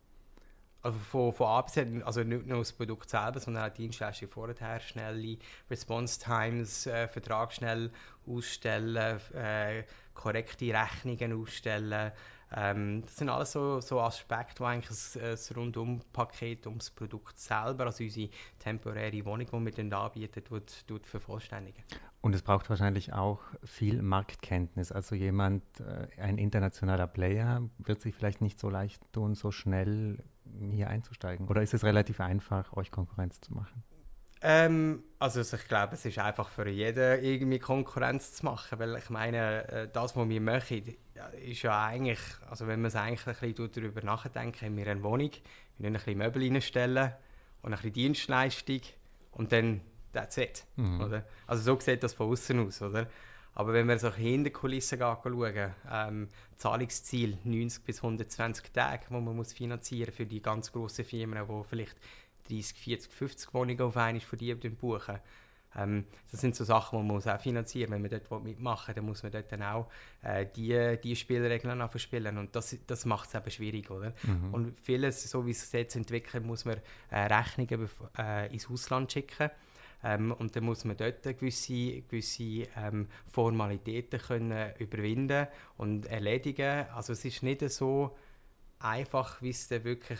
Also 0.81 0.99
von, 0.99 1.33
von 1.33 1.47
A 1.47 1.61
bis 1.63 1.73
Z, 1.73 2.03
also 2.03 2.23
nicht 2.23 2.45
nur 2.45 2.59
das 2.59 2.71
Produkt 2.71 3.09
selber, 3.09 3.39
sondern 3.39 3.69
auch 3.69 3.73
die 3.73 3.81
Dienstleistung 3.81 4.29
vorher, 4.29 4.79
schnelle 4.79 5.37
Response 5.69 6.19
Times, 6.19 6.85
äh, 6.85 7.07
Vertrag 7.07 7.51
schnell 7.51 7.91
ausstellen, 8.27 9.19
äh, 9.33 9.83
korrekte 10.13 10.71
Rechnungen 10.73 11.33
ausstellen, 11.33 12.11
ähm, 12.55 13.03
das 13.03 13.17
sind 13.17 13.29
alles 13.29 13.51
so, 13.51 13.79
so 13.79 13.99
Aspekte, 13.99 14.55
die 14.59 14.63
eigentlich 14.63 15.15
ein, 15.15 15.31
ein 15.31 15.55
Rundum-Paket 15.55 16.67
um 16.67 16.77
das 16.79 16.89
Produkt 16.89 17.39
selber, 17.39 17.85
also 17.85 18.03
unsere 18.03 18.29
temporäre 18.57 19.23
Wohnung, 19.25 19.45
die 19.45 19.65
wir 19.65 19.71
dann 19.71 19.93
anbieten, 19.93 20.43
tut, 20.43 20.87
tut 20.87 21.05
vervollständigen. 21.05 21.83
Und 22.21 22.35
es 22.35 22.41
braucht 22.41 22.69
wahrscheinlich 22.69 23.13
auch 23.13 23.39
viel 23.63 24.01
Marktkenntnis. 24.01 24.91
Also 24.91 25.15
jemand, 25.15 25.63
äh, 25.79 26.07
ein 26.19 26.37
internationaler 26.37 27.07
Player, 27.07 27.61
wird 27.77 28.01
sich 28.01 28.15
vielleicht 28.15 28.41
nicht 28.41 28.59
so 28.59 28.69
leicht 28.69 29.01
tun, 29.13 29.35
so 29.35 29.51
schnell 29.51 30.23
hier 30.71 30.89
einzusteigen. 30.89 31.47
Oder 31.47 31.61
ist 31.61 31.73
es 31.73 31.83
relativ 31.83 32.19
einfach, 32.19 32.73
euch 32.73 32.91
Konkurrenz 32.91 33.39
zu 33.39 33.53
machen? 33.53 33.83
Ähm, 34.41 35.03
also 35.19 35.41
ich 35.41 35.67
glaube, 35.67 35.95
es 35.95 36.05
ist 36.05 36.17
einfach 36.17 36.49
für 36.49 36.67
jeden 36.67 37.23
irgendwie 37.23 37.59
Konkurrenz 37.59 38.33
zu 38.33 38.45
machen, 38.45 38.79
weil 38.79 38.95
ich 38.95 39.09
meine, 39.09 39.67
äh, 39.67 39.87
das, 39.91 40.15
was 40.15 40.29
wir 40.29 40.41
machen, 40.41 40.95
ist 41.45 41.61
ja 41.63 41.85
eigentlich, 41.85 42.19
also 42.49 42.67
wenn 42.67 42.81
man 42.81 42.89
es 42.89 42.95
eigentlich 42.95 43.27
ein 43.27 43.53
bisschen 43.53 43.71
darüber 43.73 44.01
nachdenkt, 44.01 44.61
haben 44.61 44.77
wir 44.77 44.87
eine 44.87 45.03
Wohnung, 45.03 45.31
wir 45.77 45.87
ein 45.87 45.93
bisschen 45.93 46.17
Möbel 46.17 46.43
reinstellen 46.43 47.13
und 47.61 47.73
ein 47.73 47.77
bisschen 47.77 47.93
Dienstleistung 47.93 48.81
und 49.31 49.51
dann 49.51 49.81
that's 50.13 50.37
it. 50.37 50.65
Mhm. 50.75 51.01
Oder? 51.01 51.25
Also 51.47 51.63
so 51.63 51.79
sieht 51.79 52.03
das 52.03 52.13
von 52.13 52.29
außen 52.29 52.59
aus, 52.59 52.81
oder? 52.81 53.07
Aber 53.55 53.73
wenn 53.73 53.87
wir 53.87 53.99
so 53.99 54.13
hinter 54.13 54.49
die 54.49 54.53
Kulissen 54.53 54.99
schauen, 54.99 55.75
ähm, 55.91 56.29
Zahlungsziel 56.55 57.37
90 57.43 57.83
bis 57.83 57.97
120 57.97 58.71
Tage, 58.71 59.05
wo 59.09 59.19
man 59.19 59.35
muss 59.35 59.53
finanzieren 59.53 60.13
für 60.13 60.25
die 60.25 60.41
ganz 60.41 60.71
grossen 60.71 61.03
Firmen, 61.03 61.45
die 61.45 61.63
vielleicht 61.67 61.97
30, 62.47 62.77
40, 62.77 63.11
50 63.11 63.53
Wohnungen 63.53 63.81
auf 63.81 63.97
einmal 63.97 64.21
von 64.21 64.39
dir 64.39 64.55
buchen. 64.55 65.19
Ähm, 65.75 66.05
das 66.31 66.41
sind 66.41 66.55
so 66.55 66.63
Sachen, 66.63 66.99
die 66.99 67.05
man 67.05 67.15
muss 67.15 67.27
auch 67.27 67.39
finanzieren 67.39 67.91
Wenn 67.91 68.01
man 68.01 68.09
dort 68.09 68.43
mitmachen 68.43 68.87
will, 68.87 68.95
dann 68.95 69.05
muss 69.05 69.23
man 69.23 69.31
dort 69.31 69.51
dann 69.51 69.63
auch 69.63 69.87
äh, 70.21 70.45
die, 70.55 70.97
die 71.03 71.15
Spielregeln 71.15 71.87
spielen. 71.97 72.37
Und 72.37 72.55
das, 72.55 72.77
das 72.87 73.05
macht 73.05 73.29
es 73.29 73.35
eben 73.35 73.51
schwierig. 73.51 73.91
Oder? 73.91 74.13
Mhm. 74.23 74.53
Und 74.53 74.79
vieles, 74.79 75.29
so 75.29 75.45
wie 75.45 75.51
es 75.51 75.71
jetzt 75.71 75.95
entwickelt, 75.95 76.45
muss 76.45 76.65
man 76.65 76.77
äh, 77.11 77.19
Rechnungen 77.19 77.89
äh, 78.17 78.51
ins 78.51 78.69
Ausland 78.69 79.11
schicken. 79.11 79.49
Ähm, 80.03 80.31
und 80.31 80.55
dann 80.55 80.63
muss 80.63 80.85
man 80.85 80.95
dort 80.95 81.23
gewisse, 81.23 82.01
gewisse 82.03 82.67
ähm, 82.77 83.07
Formalitäten 83.27 84.19
können 84.19 84.71
überwinden 84.79 85.47
und 85.77 86.05
erledigen. 86.05 86.85
Also 86.95 87.13
es 87.13 87.25
ist 87.25 87.43
nicht 87.43 87.69
so 87.69 88.15
einfach, 88.79 89.41
wie 89.41 89.49
es 89.49 89.67
dann 89.67 89.83
wirklich 89.83 90.19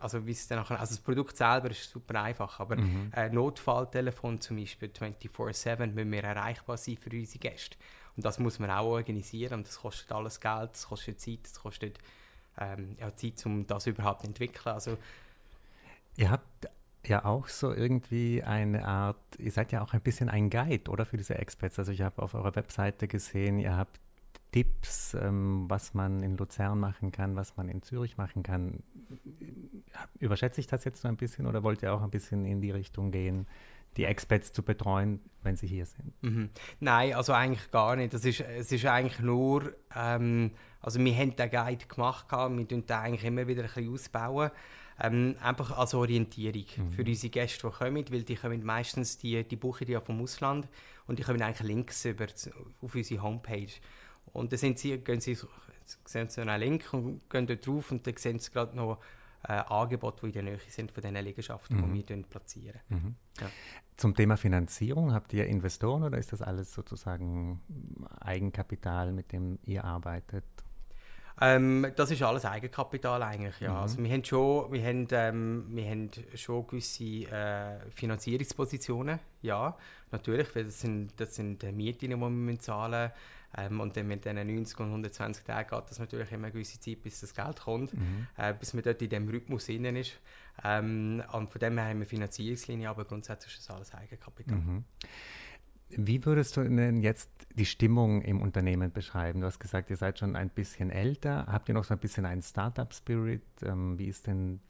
also 0.00 0.26
wie 0.26 0.32
es 0.32 0.48
dann 0.48 0.58
nachher, 0.58 0.80
also 0.80 0.94
das 0.94 1.02
Produkt 1.02 1.36
selber 1.36 1.70
ist 1.70 1.90
super 1.90 2.22
einfach, 2.22 2.58
aber 2.58 2.76
mhm. 2.76 3.10
ein 3.12 3.32
Notfalltelefon 3.34 4.40
zum 4.40 4.56
Beispiel 4.56 4.88
24/7 4.88 5.86
müssen 5.88 6.10
wir 6.10 6.24
erreichbar 6.24 6.76
sein 6.76 6.96
für 6.96 7.10
unsere 7.10 7.38
Gäste 7.38 7.76
und 8.16 8.24
das 8.24 8.38
muss 8.38 8.58
man 8.58 8.70
auch 8.70 8.86
organisieren 8.86 9.60
und 9.60 9.68
das 9.68 9.78
kostet 9.80 10.10
alles 10.12 10.40
Geld, 10.40 10.70
das 10.72 10.88
kostet 10.88 11.20
Zeit, 11.20 11.40
das 11.44 11.60
kostet 11.60 11.98
ähm, 12.58 12.96
ja, 12.98 13.14
Zeit, 13.14 13.44
um 13.46 13.66
das 13.66 13.86
überhaupt 13.86 14.22
zu 14.22 14.26
entwickeln. 14.26 14.74
Also 14.74 14.98
ihr 16.16 16.30
habt 16.30 16.68
ja 17.06 17.24
auch 17.24 17.48
so 17.48 17.72
irgendwie 17.72 18.42
eine 18.42 18.84
Art, 18.84 19.16
ihr 19.38 19.52
seid 19.52 19.72
ja 19.72 19.82
auch 19.82 19.92
ein 19.92 20.00
bisschen 20.00 20.28
ein 20.28 20.50
Guide, 20.50 20.90
oder, 20.90 21.06
für 21.06 21.16
diese 21.16 21.36
Experts. 21.36 21.78
Also 21.78 21.92
ich 21.92 22.02
habe 22.02 22.22
auf 22.22 22.34
eurer 22.34 22.54
Webseite 22.56 23.08
gesehen, 23.08 23.58
ihr 23.58 23.76
habt 23.76 24.00
Tipps, 24.52 25.14
ähm, 25.14 25.66
was 25.68 25.94
man 25.94 26.22
in 26.22 26.36
Luzern 26.36 26.78
machen 26.80 27.12
kann, 27.12 27.36
was 27.36 27.56
man 27.56 27.68
in 27.68 27.82
Zürich 27.82 28.16
machen 28.16 28.42
kann. 28.42 28.82
Überschätze 30.18 30.60
ich 30.60 30.66
das 30.66 30.84
jetzt 30.84 31.02
so 31.02 31.08
ein 31.08 31.16
bisschen 31.16 31.46
oder 31.46 31.62
wollt 31.62 31.82
ihr 31.82 31.92
auch 31.92 32.02
ein 32.02 32.10
bisschen 32.10 32.44
in 32.44 32.60
die 32.60 32.70
Richtung 32.70 33.12
gehen, 33.12 33.46
die 33.96 34.04
Expats 34.04 34.52
zu 34.52 34.62
betreuen, 34.62 35.20
wenn 35.42 35.56
sie 35.56 35.66
hier 35.66 35.86
sind? 35.86 36.22
Mhm. 36.22 36.50
Nein, 36.80 37.14
also 37.14 37.32
eigentlich 37.32 37.70
gar 37.70 37.96
nicht. 37.96 38.12
Das 38.12 38.24
ist, 38.24 38.40
es 38.40 38.72
ist 38.72 38.86
eigentlich 38.86 39.20
nur, 39.20 39.72
ähm, 39.94 40.52
also 40.80 40.98
wir 40.98 41.14
haben 41.14 41.36
den 41.36 41.50
Guide 41.50 41.86
gemacht, 41.86 42.26
wir 42.30 42.68
tun 42.68 42.86
den 42.86 42.90
eigentlich 42.90 43.24
immer 43.24 43.46
wieder 43.46 43.62
ein 43.62 43.68
bisschen 43.68 43.92
ausbauen. 43.92 44.50
Ähm, 45.02 45.36
einfach 45.42 45.78
als 45.78 45.94
Orientierung 45.94 46.66
mhm. 46.76 46.90
für 46.90 47.02
unsere 47.02 47.30
Gäste, 47.30 47.66
die 47.66 47.72
kommen, 47.72 48.04
weil 48.10 48.22
die 48.22 48.34
kommen 48.34 48.62
meistens, 48.62 49.16
die, 49.16 49.42
die 49.44 49.56
buchen 49.56 49.86
die 49.86 49.92
ja 49.92 50.00
vom 50.00 50.20
Ausland 50.20 50.68
und 51.06 51.18
die 51.18 51.22
kommen 51.22 51.40
eigentlich 51.40 51.66
Links 51.66 52.04
über 52.04 52.26
auf 52.82 52.94
unsere 52.94 53.22
Homepage. 53.22 53.72
Und 54.32 54.52
dann 54.52 54.58
sind 54.58 54.78
sie, 54.78 54.98
gehen 54.98 55.20
sie, 55.20 55.36
sehen 56.04 56.28
sie 56.28 56.40
einen 56.40 56.60
Link 56.60 56.92
und 56.92 57.28
gehen 57.28 57.46
dort 57.46 57.66
drauf 57.66 57.90
und 57.90 58.06
dann 58.06 58.16
sehen 58.16 58.38
sie 58.38 58.50
gerade 58.50 58.76
noch 58.76 58.98
äh, 59.48 59.52
Angebote, 59.52 60.20
die 60.22 60.26
in 60.26 60.32
der 60.32 60.42
Nähe 60.42 60.58
sind 60.68 60.92
von 60.92 61.02
diesen 61.02 61.16
Liegenschaften, 61.16 61.76
mhm. 61.76 61.94
die 61.94 62.08
wir 62.08 62.22
platzieren. 62.24 62.80
Mhm. 62.88 63.14
Ja. 63.40 63.50
Zum 63.96 64.14
Thema 64.14 64.36
Finanzierung, 64.36 65.12
habt 65.12 65.32
ihr 65.32 65.46
Investoren 65.46 66.04
oder 66.04 66.18
ist 66.18 66.32
das 66.32 66.42
alles 66.42 66.72
sozusagen 66.72 67.60
Eigenkapital, 68.20 69.12
mit 69.12 69.32
dem 69.32 69.58
ihr 69.64 69.84
arbeitet? 69.84 70.44
Ähm, 71.42 71.86
das 71.96 72.10
ist 72.10 72.22
alles 72.22 72.44
Eigenkapital 72.44 73.22
eigentlich, 73.22 73.58
ja. 73.60 73.72
Mhm. 73.72 73.76
Also 73.78 74.02
wir 74.02 74.12
haben 74.12 74.24
schon, 74.24 74.72
wir 74.72 74.84
haben, 74.84 75.08
ähm, 75.12 75.64
wir 75.70 75.88
haben 75.88 76.10
schon 76.34 76.66
gewisse 76.66 77.04
äh, 77.04 77.90
Finanzierungspositionen, 77.90 79.18
ja, 79.40 79.74
natürlich, 80.10 80.54
weil 80.54 80.64
das 80.64 80.80
sind, 80.80 81.18
das 81.18 81.34
sind 81.34 81.62
Mieten, 81.74 82.10
die 82.10 82.16
wir 82.16 82.58
zahlen 82.58 83.10
müssen. 83.10 83.14
Ähm, 83.56 83.80
und 83.80 83.96
dann 83.96 84.06
mit 84.06 84.24
diesen 84.24 84.36
90 84.36 84.78
und 84.78 84.86
120 84.86 85.44
Tagen 85.44 85.68
geht 85.68 85.90
das 85.90 85.98
natürlich 85.98 86.30
immer 86.32 86.44
eine 86.44 86.52
gewisse 86.52 86.78
Zeit, 86.78 87.02
bis 87.02 87.20
das 87.20 87.34
Geld 87.34 87.60
kommt, 87.60 87.94
mhm. 87.94 88.26
äh, 88.36 88.54
bis 88.54 88.74
man 88.74 88.82
dort 88.82 89.02
in 89.02 89.08
diesem 89.08 89.28
Rhythmus 89.28 89.68
innen 89.68 89.96
ist. 89.96 90.20
Ähm, 90.64 91.22
und 91.32 91.50
von 91.50 91.58
dem 91.58 91.78
her 91.78 91.88
haben 91.88 91.98
wir 91.98 92.06
Finanzierungslinie, 92.06 92.88
aber 92.88 93.04
grundsätzlich 93.04 93.54
ist 93.54 93.68
das 93.68 93.74
alles 93.74 93.94
Eigenkapital. 93.94 94.58
Mhm. 94.58 94.84
Wie 95.96 96.24
würdest 96.24 96.56
du 96.56 96.62
denn 96.62 97.02
jetzt 97.02 97.30
die 97.54 97.66
Stimmung 97.66 98.22
im 98.22 98.40
Unternehmen 98.40 98.92
beschreiben? 98.92 99.40
Du 99.40 99.46
hast 99.46 99.58
gesagt, 99.58 99.90
ihr 99.90 99.96
seid 99.96 100.20
schon 100.20 100.36
ein 100.36 100.48
bisschen 100.48 100.90
älter. 100.90 101.46
Habt 101.48 101.68
ihr 101.68 101.74
noch 101.74 101.82
so 101.82 101.94
ein 101.94 101.98
bisschen 101.98 102.24
einen 102.26 102.42
Startup-Spirit? 102.42 103.42
Ähm, 103.64 103.98
wie 103.98 104.06
ist 104.06 104.28
denn 104.28 104.60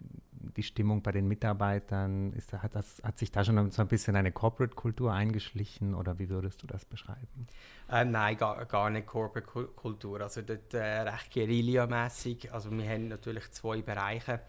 die 0.57 0.63
Stimmung 0.63 1.03
bei 1.03 1.13
den 1.13 1.29
Mitarbeitern? 1.29 2.33
Ist, 2.33 2.53
hat, 2.53 2.75
das, 2.75 3.03
hat 3.03 3.19
sich 3.19 3.31
da 3.31 3.45
schon 3.45 3.71
so 3.71 3.83
ein 3.83 3.89
bisschen 3.89 4.17
eine 4.17 4.33
Corporate-Kultur 4.33 5.13
eingeschlichen 5.13 5.95
oder 5.95 6.19
wie 6.19 6.29
würdest 6.29 6.63
du 6.63 6.67
das 6.67 6.85
beschreiben? 6.85 7.47
Äh, 7.91 8.05
nein, 8.05 8.37
gar, 8.37 8.65
gar 8.67 8.91
nicht 8.91 9.07
Corporate-Kultur. 9.07 10.21
Also 10.21 10.43
dort 10.43 10.75
äh, 10.75 11.01
recht 11.01 11.33
Guerilla-mässig. 11.33 12.53
Also 12.53 12.71
wir 12.71 12.89
haben 12.89 13.09
natürlich 13.09 13.51
zwei 13.53 13.83
Bereiche. 13.83 14.41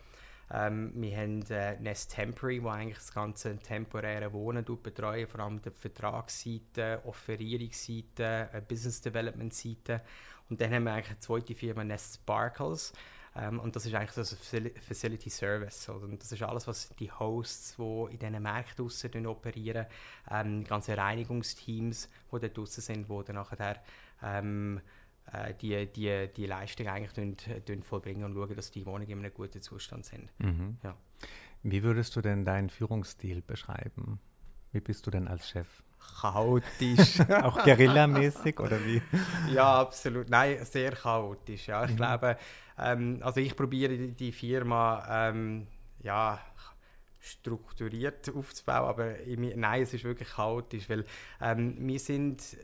Ähm, 0.53 0.91
wir 0.95 1.17
haben 1.17 1.41
äh, 1.49 1.79
Nest 1.79 2.13
Temporary, 2.13 2.61
wo 2.61 2.69
eigentlich 2.69 2.97
das 2.97 3.13
ganze 3.13 3.57
temporäre 3.57 4.33
Wohnen 4.33 4.65
betreuen, 4.65 5.27
vor 5.27 5.39
allem 5.41 5.61
die 5.61 5.71
Vertragsseite, 5.71 7.01
Offerierungsseite, 7.05 8.49
äh, 8.51 8.61
Business 8.67 9.01
Development 9.01 9.53
Seite. 9.53 10.01
Und 10.49 10.59
dann 10.59 10.73
haben 10.73 10.83
wir 10.83 10.93
eigentlich 10.93 11.11
eine 11.11 11.19
zweite 11.19 11.55
Firma, 11.55 11.83
Nest 11.85 12.15
Sparkles. 12.15 12.91
Ähm, 13.35 13.59
und 13.59 13.75
das 13.75 13.85
ist 13.85 13.93
eigentlich 13.93 14.11
so 14.11 14.21
ein 14.57 14.71
Facility 14.81 15.29
Service. 15.29 15.87
Oder? 15.89 16.03
Und 16.05 16.21
das 16.21 16.31
ist 16.31 16.41
alles, 16.43 16.67
was 16.67 16.89
die 16.99 17.11
Hosts, 17.11 17.77
die 17.77 18.13
in 18.13 18.19
diesen 18.19 18.43
Märkten 18.43 18.85
draussen 18.85 19.25
operieren, 19.25 19.85
ähm, 20.29 20.63
ganze 20.63 20.97
Reinigungsteams, 20.97 22.09
die 22.31 22.39
dort 22.39 22.57
draussen 22.57 22.81
sind, 22.81 23.09
die 23.09 23.23
dann 23.25 23.35
nachher 23.35 23.81
ähm, 24.21 24.81
äh, 25.31 25.53
die, 25.53 25.85
die, 25.87 26.27
die 26.35 26.45
Leistung 26.45 26.87
eigentlich 26.87 27.13
tun, 27.13 27.37
tun 27.65 27.83
vollbringen 27.83 28.23
und 28.25 28.33
schauen, 28.33 28.55
dass 28.55 28.71
die 28.71 28.85
Wohnungen 28.85 29.09
in 29.09 29.19
einem 29.19 29.33
guten 29.33 29.61
Zustand 29.61 30.05
sind. 30.05 30.29
Mhm. 30.39 30.77
Ja. 30.83 30.95
Wie 31.63 31.83
würdest 31.83 32.15
du 32.15 32.21
denn 32.21 32.43
deinen 32.43 32.69
Führungsstil 32.69 33.41
beschreiben? 33.41 34.19
Wie 34.71 34.79
bist 34.79 35.05
du 35.05 35.11
denn 35.11 35.27
als 35.27 35.47
Chef? 35.47 35.83
Chaotisch. 36.21 37.19
Auch 37.43 37.63
Guerilla-mäßig 37.63 38.59
oder 38.59 38.83
wie? 38.85 39.01
Ja, 39.51 39.81
absolut. 39.81 40.29
Nein, 40.29 40.63
sehr 40.65 40.91
chaotisch. 40.91 41.67
Ja. 41.67 41.85
Ich 41.85 41.91
mhm. 41.91 41.95
glaube, 41.97 42.37
ähm, 42.77 43.19
also 43.21 43.39
ich 43.39 43.55
probiere 43.55 43.97
die, 43.97 44.31
Firma 44.31 45.29
ähm, 45.29 45.67
ja, 46.03 46.39
strukturiert 47.19 48.31
aufzubauen, 48.35 48.89
aber 48.89 49.19
ich, 49.21 49.37
nein, 49.37 49.83
es 49.83 49.93
ist 49.93 50.03
wirklich 50.03 50.29
chaotisch, 50.29 50.89
weil 50.89 51.05
ähm, 51.41 51.75
wir 51.79 51.99
sind 51.99 52.57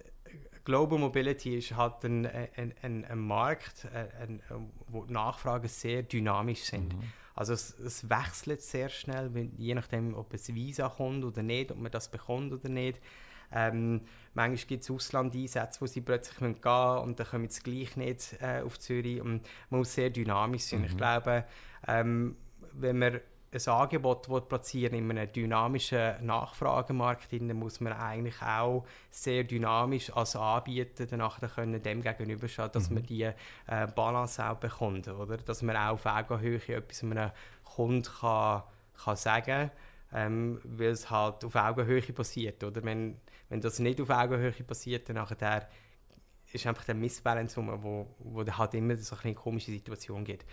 Global 0.65 0.99
Mobility 0.99 1.57
ist 1.57 1.75
halt 1.77 2.03
ein, 2.03 2.25
ein, 2.25 2.73
ein, 2.81 3.05
ein 3.05 3.19
Markt, 3.19 3.87
ein, 3.93 4.41
wo 4.87 5.05
die 5.05 5.13
Nachfragen 5.13 5.69
sehr 5.69 6.03
dynamisch 6.03 6.63
sind. 6.63 6.93
Mhm. 6.93 7.03
Also 7.37 7.53
es, 7.53 7.77
es, 7.79 8.09
wechselt 8.09 8.61
sehr 8.63 8.89
schnell, 8.89 9.51
je 9.57 9.75
nachdem, 9.75 10.15
ob 10.15 10.33
es 10.33 10.53
Visa 10.53 10.89
kommt 10.89 11.23
oder 11.23 11.43
nicht, 11.43 11.71
ob 11.71 11.77
man 11.77 11.91
das 11.91 12.09
bekommt 12.09 12.51
oder 12.51 12.67
nicht. 12.67 12.99
Ähm, 13.51 14.01
manchmal 14.33 14.67
gibt 14.67 14.83
es 14.83 14.91
Auslandeinsätze, 14.91 15.79
wo 15.79 15.85
sie 15.85 16.01
plötzlich 16.01 16.37
gehen 16.39 16.55
müssen 16.55 16.97
und 17.03 17.19
dann 17.19 17.27
kommen 17.27 17.47
sie 17.47 17.61
gleich 17.61 17.95
nicht 17.95 18.37
äh, 18.41 18.61
auf 18.61 18.79
Zürich. 18.79 19.21
Und 19.21 19.47
man 19.69 19.79
muss 19.79 19.93
sehr 19.93 20.09
dynamisch 20.09 20.63
sein. 20.63 20.79
Mhm. 20.79 20.85
Ich 20.85 20.97
glaube, 20.97 21.45
ähm, 21.87 22.35
wenn 22.73 22.97
man 22.97 23.21
ein 23.51 23.73
Angebot 23.73 24.49
platzieren 24.49 24.97
in 24.97 25.09
einem 25.09 25.31
dynamischen 25.31 26.25
Nachfragemarkt, 26.25 27.31
dann 27.31 27.53
muss 27.57 27.79
man 27.79 27.93
eigentlich 27.93 28.41
auch 28.41 28.85
sehr 29.09 29.43
dynamisch 29.43 30.15
als 30.15 30.35
Anbieter 30.35 31.05
danach 31.05 31.39
können 31.55 31.81
dem 31.81 32.01
gegenüberstehen, 32.01 32.69
dass 32.73 32.89
mhm. 32.89 32.95
man 32.95 33.03
die 33.05 33.23
äh, 33.23 33.33
Balance 33.95 34.43
auch 34.45 34.57
bekommt, 34.57 35.07
oder? 35.07 35.37
Dass 35.37 35.61
man 35.61 35.77
auch 35.77 35.93
auf 35.93 36.05
Augenhöhe 36.05 36.61
etwas 36.67 37.03
einem 37.03 37.31
Kunden 37.63 38.03
kann, 38.03 38.63
kann 39.03 39.15
sagen 39.15 39.71
ähm, 40.13 40.59
weil 40.63 40.89
es 40.89 41.09
halt 41.09 41.43
auf 41.43 41.55
Augenhöhe 41.55 42.01
passiert, 42.01 42.63
oder? 42.63 42.83
Wenn, 42.83 43.17
wenn 43.49 43.61
das 43.61 43.79
nicht 43.79 43.99
auf 43.99 44.09
Augenhöhe 44.09 44.51
passiert, 44.51 45.09
dann 45.09 45.17
nachher 45.17 45.67
ist 46.51 46.65
einfach 46.65 46.85
der 46.85 46.95
Missbalance, 46.95 47.57
wo, 47.57 47.83
wo, 47.83 48.07
wo 48.19 48.57
halt 48.57 48.73
immer 48.73 48.95
so 48.95 49.17
eine 49.21 49.33
komische 49.33 49.71
Situation 49.71 50.23
gibt. 50.23 50.45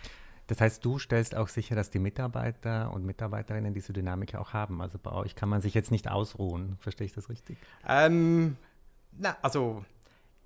Das 0.47 0.61
heißt, 0.61 0.85
du 0.85 0.99
stellst 0.99 1.35
auch 1.35 1.47
sicher, 1.47 1.75
dass 1.75 1.89
die 1.89 1.99
Mitarbeiter 1.99 2.91
und 2.93 3.05
Mitarbeiterinnen 3.05 3.73
diese 3.73 3.93
Dynamik 3.93 4.35
auch 4.35 4.53
haben. 4.53 4.81
Also 4.81 4.99
bei 4.99 5.11
euch 5.11 5.35
kann 5.35 5.49
man 5.49 5.61
sich 5.61 5.73
jetzt 5.73 5.91
nicht 5.91 6.09
ausruhen. 6.09 6.77
Verstehe 6.79 7.05
ich 7.05 7.13
das 7.13 7.29
richtig? 7.29 7.57
Ähm, 7.87 8.57
na, 9.17 9.37
also 9.41 9.83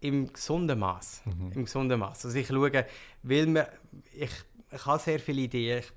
im 0.02 0.32
gesunden 0.32 0.80
Maß. 0.80 1.24
Mhm. 1.26 1.52
Im 1.54 1.66
gesunden 1.66 2.00
Maß. 2.00 2.26
Also 2.26 2.38
ich 2.38 2.48
schaue, 2.48 2.86
weil 3.24 3.46
man, 3.48 3.66
ich, 4.14 4.32
ich 4.72 4.86
habe 4.86 5.00
sehr 5.00 5.20
viele 5.20 5.42
Ideen. 5.42 5.80
Ich 5.80 5.92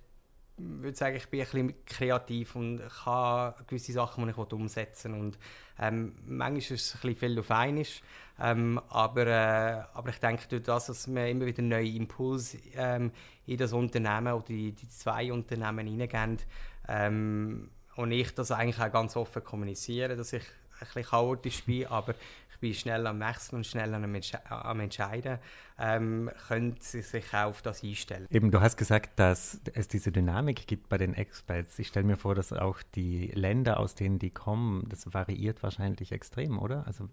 würde 0.57 0.97
sagen, 0.97 1.17
ich 1.17 1.29
bin 1.29 1.41
ein 1.41 1.47
bisschen 1.47 1.75
kreativ 1.87 2.57
und 2.57 2.81
habe 3.07 3.65
gewisse 3.67 3.93
Sachen, 3.93 4.25
die 4.25 4.31
ich 4.31 4.37
umsetzen 4.37 5.13
will. 5.13 5.21
Und 5.21 5.39
ähm, 5.79 6.15
manchmal 6.27 6.59
ist 6.59 6.71
es 6.71 6.95
ein 6.95 7.01
bisschen 7.01 7.17
viel 7.17 7.39
auf 7.39 7.51
einmal. 7.51 7.87
Ähm, 8.41 8.81
aber, 8.89 9.27
äh, 9.27 9.83
aber 9.95 10.11
ich 10.11 10.19
denke, 10.19 10.49
durch 10.49 10.63
das, 10.63 10.87
dass 10.87 11.13
wir 11.13 11.27
immer 11.29 11.47
wieder 11.47 11.63
neue 11.63 11.89
Impulse 11.89 12.59
ähm, 12.75 13.13
in 13.47 13.59
das 13.59 13.73
Unternehmen 13.73 14.33
oder 14.33 14.45
die, 14.45 14.73
die 14.73 14.89
zwei 14.89 15.33
Unternehmen 15.33 15.87
hineingeben, 15.87 16.39
ähm, 16.89 17.71
und 17.97 18.11
ich 18.13 18.35
das 18.35 18.51
eigentlich 18.51 18.81
auch 18.81 18.93
ganz 18.93 19.17
offen 19.17 19.45
kommuniziere, 19.45 20.17
dass 20.17 20.33
ich 20.33 20.43
ein 20.81 20.87
bisschen 20.87 21.05
chaotisch 21.05 21.65
bin, 21.65 21.87
aber 21.87 22.15
bin 22.63 22.73
schnell 22.73 23.07
am 23.09 23.21
Wechseln 23.21 23.57
und 23.57 23.67
schnell 23.67 23.93
am, 23.93 24.05
am 24.49 24.81
Entscheiden, 24.81 25.39
ähm, 25.79 26.31
können 26.47 26.77
sie 26.79 27.03
sich 27.03 27.35
auch 27.35 27.47
auf 27.47 27.61
das 27.61 27.83
einstellen. 27.83 28.27
Eben, 28.31 28.53
du 28.53 28.61
hast 28.61 28.77
gesagt, 28.77 29.19
dass 29.19 29.61
es 29.75 29.89
diese 29.89 30.13
Dynamik 30.13 30.69
gibt 30.69 30.89
bei 30.89 30.97
den 30.97 31.13
Expats. 31.13 31.79
Ich 31.81 31.89
stelle 31.89 32.07
mir 32.07 32.17
vor, 32.17 32.37
dass 32.37 32.53
auch 32.53 32.79
die 32.95 33.27
Länder, 33.35 33.81
aus 33.81 33.97
denen 33.97 34.21
die 34.21 34.31
kommen, 34.31 34.89
das 34.89 35.13
variiert 35.13 35.63
wahrscheinlich 35.63 36.13
extrem, 36.13 36.59
oder? 36.59 36.87
Also 36.87 37.09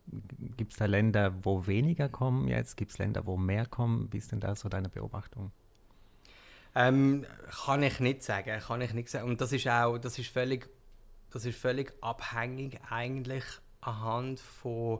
gibt 0.55 0.73
es 0.73 0.77
da 0.77 0.85
Länder, 0.85 1.33
wo 1.43 1.65
weniger 1.65 2.09
kommen 2.09 2.47
jetzt? 2.47 2.77
Gibt 2.77 2.91
es 2.91 2.99
Länder, 2.99 3.25
wo 3.25 3.35
mehr 3.35 3.65
kommen? 3.65 4.07
Wie 4.11 4.17
ist 4.17 4.31
denn 4.31 4.39
da 4.39 4.55
so 4.55 4.69
deine 4.69 4.87
Beobachtung? 4.87 5.51
Ähm, 6.75 7.25
kann 7.65 7.81
ich 7.81 7.99
nicht 7.99 8.21
sagen, 8.21 8.59
kann 8.59 8.81
ich 8.81 8.93
nicht 8.93 9.09
sagen. 9.09 9.27
Und 9.27 9.41
das 9.41 9.51
ist 9.51 9.67
auch, 9.67 9.97
das 9.97 10.19
ist 10.19 10.29
völlig, 10.29 10.69
das 11.31 11.43
ist 11.43 11.57
völlig 11.57 11.91
abhängig 12.01 12.79
eigentlich 12.87 13.43
anhand 13.81 14.39
von 14.39 14.99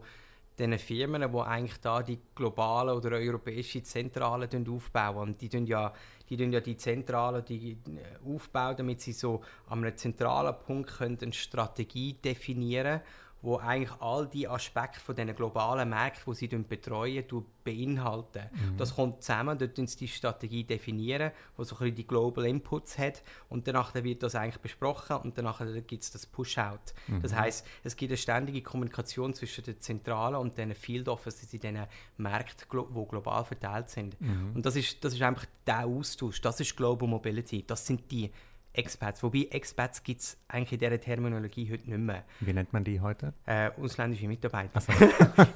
den 0.60 0.78
Firmen, 0.78 1.32
die 1.32 1.38
eigentlich 1.38 1.80
da 1.80 2.04
die 2.04 2.20
globale 2.36 2.94
oder 2.94 3.12
europäische 3.12 3.82
Zentrale 3.82 4.50
aufbauen. 4.70 5.30
Und 5.30 5.42
die 5.42 5.50
tun 5.50 5.66
ja 5.66 5.94
die 6.30 6.38
tun 6.38 6.52
ja 6.52 6.60
die 6.60 6.78
Zentrale 6.78 7.42
die 7.42 7.72
äh, 7.72 8.28
aufbauen, 8.28 8.76
damit 8.78 9.02
sie 9.02 9.14
so 9.14 9.42
an 9.68 9.84
einem 9.84 9.96
zentralen 9.96 10.54
Punkt 10.60 10.98
können 10.98 11.18
eine 11.22 11.34
Strategie 11.34 12.14
definieren 12.14 13.00
können 13.00 13.29
wo 13.42 13.58
eigentlich 13.58 13.92
all 14.02 14.28
die 14.28 14.48
Aspekte 14.48 15.00
von 15.00 15.16
diesen 15.16 15.36
globalen 15.36 15.90
Märkten, 15.90 16.34
die 16.34 16.38
sie 16.38 16.48
betreuen, 16.48 17.24
beinhalten. 17.64 18.44
Mhm. 18.52 18.78
Das 18.78 18.96
kommt 18.96 19.24
zusammen, 19.24 19.58
dort 19.58 19.76
sie 19.76 19.98
die 19.98 20.08
Strategie 20.08 20.64
definieren, 20.64 21.32
wo 21.56 21.64
so 21.64 21.78
ein 21.80 21.94
die 21.94 22.06
Global 22.06 22.46
Inputs 22.46 22.98
hat 22.98 23.22
und 23.48 23.68
danach 23.68 23.94
wird 23.94 24.24
das 24.24 24.36
eigentlich 24.36 24.62
besprochen 24.62 25.18
und 25.18 25.38
danach 25.38 25.62
gibt 25.88 26.04
es 26.04 26.12
das 26.12 26.26
Push-Out. 26.26 26.94
Mhm. 27.08 27.22
Das 27.22 27.36
heißt, 27.36 27.66
es 27.84 27.96
gibt 27.96 28.12
eine 28.12 28.18
ständige 28.18 28.62
Kommunikation 28.62 29.34
zwischen 29.34 29.64
der 29.64 29.80
Zentrale 29.80 30.40
und 30.40 30.58
den 30.58 30.74
Field 30.76 31.08
Offices 31.08 31.54
in 31.54 31.60
diesen 31.60 31.86
Märkten, 32.18 32.68
die 32.72 33.08
global 33.08 33.46
verteilt 33.46 33.90
sind. 33.90 34.20
Mhm. 34.20 34.54
Und 34.56 34.66
das 34.66 34.76
ist, 34.76 35.04
das 35.04 35.14
ist 35.14 35.22
einfach 35.22 35.46
der 35.66 35.86
Austausch, 35.86 36.42
das 36.42 36.60
ist 36.60 36.76
Global 36.76 37.08
Mobility, 37.08 37.64
das 37.66 37.86
sind 37.86 38.10
die 38.12 38.32
Expats. 38.80 39.22
Wobei 39.24 39.48
Expats 39.52 40.04
gibt 40.04 40.22
es 40.22 40.38
eigentlich 40.48 40.74
in 40.74 40.80
dieser 40.80 41.00
Terminologie 41.00 41.70
heute 41.72 41.90
nicht 41.90 42.00
mehr. 42.00 42.24
Wie 42.40 42.54
nennt 42.54 42.72
man 42.74 42.84
die 42.84 43.00
heute? 43.02 43.34
Äh, 43.46 43.72
ausländische 43.80 44.28
Mitarbeiter. 44.28 44.80
So. 44.80 44.94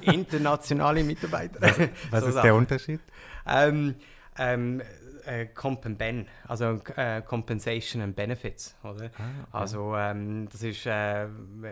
Internationale 0.12 1.02
Mitarbeiter. 1.02 1.60
Was, 1.60 1.78
was 2.10 2.20
so 2.20 2.26
ist 2.28 2.34
Sachen. 2.34 2.46
der 2.46 2.54
Unterschied? 2.54 3.00
Ähm, 3.46 3.94
ähm, 4.38 4.82
äh, 5.26 5.46
Comp 5.46 5.86
and 5.86 5.98
Ben, 5.98 6.26
also 6.46 6.80
äh, 6.96 7.22
Compensation 7.22 8.02
and 8.02 8.16
Benefits, 8.16 8.74
oder? 8.82 9.06
Ah, 9.06 9.08
okay. 9.08 9.48
Also 9.52 9.96
ähm, 9.96 10.48
das 10.50 10.62
ist, 10.62 10.86
äh, 10.86 11.26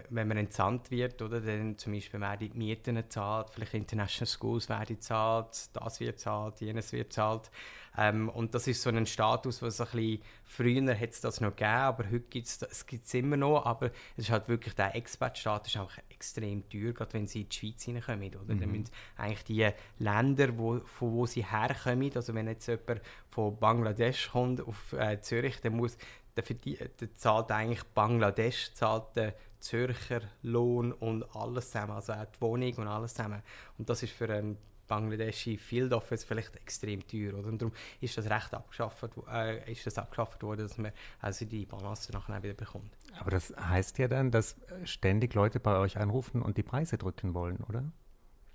wenn 0.09 0.29
man 0.29 0.37
entsandt 0.37 0.91
wird, 0.91 1.21
oder, 1.23 1.41
dann 1.41 1.77
zum 1.77 1.93
Beispiel 1.93 2.21
werden 2.21 2.51
die 2.53 2.59
Mieten 2.59 2.97
gezahlt, 2.97 3.49
vielleicht 3.53 3.75
International 3.75 4.27
Schools 4.27 4.69
werden 4.69 4.97
gezahlt, 4.97 5.71
das 5.73 6.01
wird 6.01 6.17
gezahlt, 6.17 6.61
jenes 6.61 6.93
wird 6.93 7.11
gezahlt. 7.11 7.51
Ähm, 7.97 8.29
und 8.29 8.55
das 8.55 8.67
ist 8.67 8.83
so 8.83 8.91
ein 8.91 9.07
Status, 9.07 9.61
was 9.63 9.81
ein 9.81 9.87
bisschen, 9.93 10.23
früher 10.45 10.99
hat 10.99 11.11
es 11.11 11.21
das 11.21 11.41
noch 11.41 11.51
gegeben, 11.51 11.71
aber 11.71 12.05
heute 12.05 12.21
gibt 12.21 12.47
es 12.47 12.63
es 12.63 13.15
immer 13.15 13.37
noch, 13.37 13.67
aber 13.67 13.87
es 14.17 14.25
ist 14.25 14.31
halt 14.31 14.49
wirklich, 14.49 14.75
der 14.75 14.95
Expat-Status 14.95 15.75
ist 15.75 15.81
auch 15.81 15.93
extrem 16.09 16.69
teuer, 16.69 16.93
gerade 16.93 17.13
wenn 17.15 17.27
sie 17.27 17.43
in 17.43 17.49
die 17.49 17.57
Schweiz 17.57 17.83
hineinkommen, 17.83 18.35
oder? 18.35 18.55
Mhm. 18.55 18.61
Dann 18.61 18.71
müssen 18.71 18.91
eigentlich 19.17 19.45
die 19.45 19.69
Länder, 19.99 20.57
wo, 20.57 20.81
von 20.81 21.13
wo 21.13 21.27
sie 21.27 21.45
herkommen, 21.45 22.11
also 22.15 22.35
wenn 22.35 22.49
jetzt 22.49 22.67
jemand 22.67 23.03
von 23.29 23.57
Bangladesch 23.59 24.31
kommt 24.31 24.61
auf 24.61 24.93
äh, 24.95 25.21
Zürich, 25.21 25.61
dann 25.61 25.77
muss 25.77 25.99
der, 26.37 26.45
der 26.45 27.15
zahlt 27.15 27.51
eigentlich 27.51 27.83
Bangladesch, 27.95 28.73
zahlt 28.73 29.17
der 29.17 29.35
Zürcher 29.61 30.23
Lohn 30.43 30.93
und 30.93 31.25
alles 31.37 31.71
zusammen, 31.71 31.93
also 31.93 32.13
auch 32.13 32.25
die 32.25 32.41
Wohnung 32.41 32.75
und 32.75 32.89
alles 32.89 33.15
zusammen. 33.15 33.43
Und 33.79 33.89
das 33.89 34.03
ist 34.03 34.13
für 34.13 34.33
einen 34.33 34.57
Bangladeschi 34.93 35.57
Field 35.57 35.95
Office 35.95 36.23
vielleicht 36.23 36.55
extrem 36.57 37.07
teuer. 37.07 37.33
Oder? 37.33 37.49
Und 37.49 37.63
darum 37.63 37.75
ist 38.03 38.19
das 38.19 38.29
Recht 38.29 38.53
abgeschafft, 38.53 39.09
äh, 39.33 39.73
ist 39.73 39.87
das 39.87 39.97
abgeschafft 39.97 40.43
worden, 40.43 40.69
dass 40.69 40.77
man 40.77 40.93
also 41.21 41.47
die 41.47 41.65
Balance 41.65 42.13
nachher 42.13 42.43
wieder 42.43 42.53
bekommt. 42.53 42.93
Aber 43.19 43.31
das 43.31 43.55
heißt 43.57 43.97
ja 43.99 44.09
dann, 44.09 44.31
dass 44.31 44.57
ständig 44.85 45.33
Leute 45.33 45.61
bei 45.61 45.79
euch 45.79 45.97
anrufen 45.97 46.43
und 46.43 46.59
die 46.59 46.63
Preise 46.63 46.99
drücken 46.99 47.33
wollen, 47.33 47.57
oder? 47.69 47.91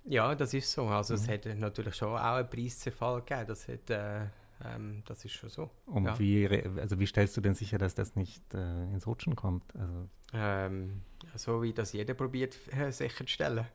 Ja, 0.04 0.36
das 0.36 0.54
ist 0.54 0.70
so. 0.70 0.86
Also 0.86 1.14
mhm. 1.14 1.20
es 1.20 1.28
hätte 1.28 1.54
natürlich 1.56 1.96
schon 1.96 2.16
auch 2.16 2.36
einen 2.36 2.48
Preiszerfall 2.48 3.22
gegeben. 3.22 3.46
Das, 3.48 3.66
hat, 3.66 3.90
äh, 3.90 4.26
ähm, 4.64 5.02
das 5.06 5.24
ist 5.24 5.32
schon 5.32 5.50
so. 5.50 5.70
Und 5.86 6.04
ja. 6.04 6.18
wie, 6.20 6.48
also 6.78 7.00
wie 7.00 7.06
stellst 7.06 7.36
du 7.36 7.40
denn 7.40 7.54
sicher, 7.54 7.78
dass 7.78 7.96
das 7.96 8.14
nicht 8.14 8.54
äh, 8.54 8.84
ins 8.92 9.08
Rutschen 9.08 9.34
kommt? 9.34 9.74
Also 9.74 10.08
ähm, 10.34 11.02
so 11.34 11.62
wie 11.62 11.72
das 11.72 11.92
jeder 11.92 12.14
probiert 12.14 12.56
äh, 12.72 12.92
sicherzustellen. 12.92 13.66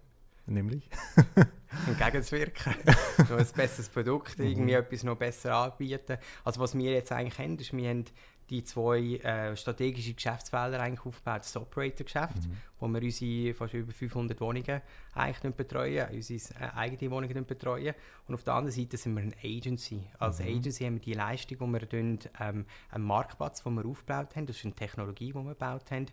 Nämlich? 0.46 0.90
entgegenzuwirken. 1.88 2.76
noch 3.18 3.38
ein 3.38 3.48
besseres 3.56 3.90
Produkt, 3.90 4.40
mhm. 4.40 4.46
irgendwie 4.46 4.74
etwas 4.74 5.04
noch 5.04 5.18
besser 5.18 5.56
anbieten. 5.56 6.18
Also 6.44 6.60
was 6.60 6.78
wir 6.78 6.92
jetzt 6.92 7.12
eigentlich 7.12 7.40
haben, 7.40 7.58
ist, 7.58 7.76
wir 7.76 7.90
haben 7.90 8.06
die 8.50 8.64
zwei 8.64 9.00
äh, 9.00 9.56
strategischen 9.56 10.16
Geschäftsfelder 10.16 10.80
eigentlich 10.80 11.06
aufgebaut. 11.06 11.40
Das 11.40 11.56
Operator-Geschäft, 11.56 12.36
mhm. 12.36 12.58
wo 12.80 12.88
wir 12.88 13.02
unsere 13.02 13.54
fast 13.54 13.74
über 13.74 13.92
500 13.92 14.40
Wohnungen 14.42 14.82
eigentlich 15.14 15.56
betreuen, 15.56 16.08
unsere 16.12 16.40
äh, 16.60 16.70
eigenen 16.76 17.12
Wohnungen 17.12 17.46
betreuen. 17.46 17.96
Und 18.28 18.36
auf 18.36 18.44
der 18.44 18.54
anderen 18.54 18.76
Seite 18.76 18.98
sind 18.98 19.16
wir 19.16 19.24
eine 19.24 19.36
Agency. 19.44 20.02
Als 20.20 20.40
mhm. 20.40 20.48
Agency 20.48 20.84
haben 20.84 20.96
wir 20.96 21.02
die 21.02 21.14
Leistung, 21.14 21.60
wo 21.62 21.68
wir 21.68 21.88
tun, 21.88 22.20
ähm, 22.40 22.66
einen 22.92 23.04
Marktplatz, 23.06 23.64
den 23.64 23.76
wir 23.76 23.86
aufgebaut 23.86 24.36
haben, 24.36 24.46
das 24.46 24.58
ist 24.58 24.66
eine 24.66 24.76
Technologie, 24.76 25.32
die 25.32 25.36
wir 25.36 25.44
gebaut 25.44 25.90
haben, 25.90 26.08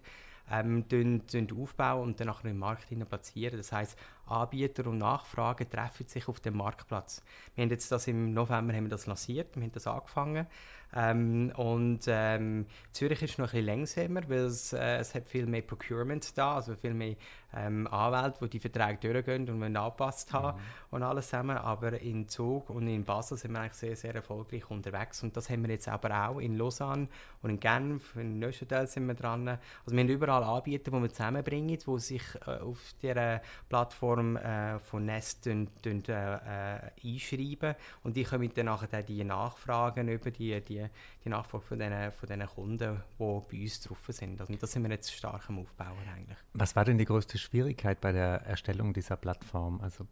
ähm, 0.50 0.88
tun, 0.88 1.22
tun 1.26 1.48
aufbauen 1.60 2.02
und 2.02 2.20
dann 2.20 2.28
nachher 2.28 2.50
im 2.50 2.58
Markt 2.58 2.86
platzieren. 3.08 3.56
Das 3.56 3.72
heißt, 3.72 3.98
Anbieter 4.30 4.86
und 4.86 4.98
Nachfrage 4.98 5.68
treffen 5.68 6.06
sich 6.06 6.28
auf 6.28 6.40
dem 6.40 6.56
Marktplatz. 6.56 7.22
Wir 7.54 7.64
haben 7.64 7.70
jetzt 7.70 7.90
das 7.90 8.06
im 8.06 8.32
November 8.32 8.74
haben 8.74 8.84
wir 8.84 8.90
das 8.90 9.06
lanciert, 9.06 9.56
wir 9.56 9.62
haben 9.62 9.72
das 9.72 9.86
angefangen 9.86 10.46
ähm, 10.94 11.52
und 11.56 12.00
ähm, 12.08 12.66
Zürich 12.92 13.22
ist 13.22 13.38
noch 13.38 13.46
ein 13.46 13.64
bisschen 13.64 13.66
langsamer, 13.66 14.28
weil 14.28 14.46
es, 14.46 14.72
äh, 14.72 14.96
es 14.96 15.14
hat 15.14 15.28
viel 15.28 15.46
mehr 15.46 15.62
Procurement 15.62 16.36
da, 16.36 16.56
also 16.56 16.74
viel 16.74 16.94
mehr 16.94 17.14
ähm, 17.54 17.86
Anwälte, 17.86 18.40
die 18.42 18.50
die 18.50 18.60
Verträge 18.60 19.12
durchgehen 19.12 19.48
und 19.48 19.58
man 19.58 19.76
angepasst 19.76 20.32
haben 20.32 20.58
mhm. 20.58 20.64
und 20.90 21.02
alles 21.02 21.28
zusammen. 21.28 21.56
Aber 21.56 22.00
in 22.00 22.28
Zug 22.28 22.70
und 22.70 22.88
in 22.88 23.04
Basel 23.04 23.38
sind 23.38 23.52
wir 23.52 23.60
eigentlich 23.60 23.74
sehr, 23.74 23.96
sehr 23.96 24.14
erfolgreich 24.14 24.68
unterwegs 24.70 25.22
und 25.22 25.36
das 25.36 25.48
haben 25.48 25.62
wir 25.62 25.70
jetzt 25.70 25.88
aber 25.88 26.28
auch 26.28 26.38
in 26.40 26.56
Lausanne 26.56 27.08
und 27.42 27.50
in 27.50 27.60
Genf, 27.60 28.16
in 28.16 28.40
Neuchâtel 28.40 28.86
sind 28.88 29.06
wir 29.06 29.14
dran. 29.14 29.48
Also 29.48 29.60
wir 29.92 30.00
haben 30.00 30.08
überall 30.08 30.42
Anbieter, 30.42 30.90
die 30.90 31.02
wir 31.02 31.12
zusammenbringen, 31.12 31.78
die 31.78 31.98
sich 32.00 32.22
äh, 32.46 32.58
auf 32.58 32.80
dieser 33.00 33.42
Plattform 33.68 34.19
äh, 34.36 34.78
von 34.78 35.04
Nest 35.04 35.46
dün, 35.46 35.68
dün, 35.84 36.02
äh, 36.08 36.90
einschreiben 37.04 37.74
und 38.02 38.16
die 38.16 38.24
können 38.24 38.50
dann 38.54 38.66
nachher 38.66 39.02
die 39.02 39.24
Nachfragen 39.24 40.08
über 40.08 40.30
die, 40.30 40.60
die, 40.60 40.86
die 41.24 41.28
Nachfrage 41.28 41.64
von 41.64 41.78
diesen, 41.78 42.12
von 42.12 42.28
diesen 42.28 42.46
Kunden, 42.46 43.02
die 43.18 43.24
bei 43.24 43.62
uns 43.62 43.80
drauf 43.80 43.98
sind. 44.08 44.40
Also 44.40 44.54
das 44.54 44.72
sind 44.72 44.82
wir 44.82 44.90
jetzt 44.90 45.12
stark 45.12 45.48
am 45.48 45.58
Aufbauen 45.58 46.08
eigentlich. 46.14 46.38
Was 46.54 46.76
war 46.76 46.84
denn 46.84 46.98
die 46.98 47.04
größte 47.04 47.38
Schwierigkeit 47.38 48.00
bei 48.00 48.12
der 48.12 48.42
Erstellung 48.42 48.92
dieser 48.92 49.16
Plattform? 49.16 49.80
Also 49.80 50.06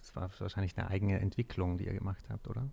es 0.00 0.14
war 0.14 0.30
wahrscheinlich 0.38 0.76
eine 0.76 0.88
eigene 0.88 1.18
Entwicklung, 1.20 1.78
die 1.78 1.86
ihr 1.86 1.94
gemacht 1.94 2.24
habt, 2.28 2.48
oder? 2.48 2.68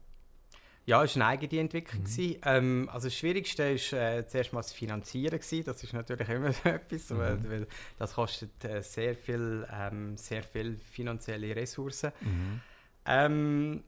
Ja, 0.87 1.03
es 1.03 1.15
war 1.15 1.27
eine 1.27 1.39
eigene 1.39 1.61
Entwicklung. 1.61 2.03
Mhm. 2.03 2.35
Ähm, 2.43 2.89
also 2.91 3.07
das 3.07 3.15
Schwierigste 3.15 3.63
war 3.63 3.99
äh, 3.99 4.27
zuerst 4.27 4.53
mal 4.53 4.61
das 4.61 4.71
Finanzieren. 4.71 5.39
Gewesen. 5.39 5.63
Das 5.65 5.83
ist 5.83 5.93
natürlich 5.93 6.29
immer 6.29 6.49
etwas, 6.63 7.09
mhm. 7.09 7.17
weil, 7.17 7.49
weil, 7.49 7.67
das 7.97 8.13
kostet 8.13 8.63
äh, 8.65 8.81
sehr, 8.81 9.15
viel, 9.15 9.67
ähm, 9.73 10.15
sehr 10.15 10.43
viel 10.43 10.77
finanzielle 10.77 11.55
Ressourcen. 11.55 12.11
Mhm. 12.21 12.61
Ähm, 13.07 13.83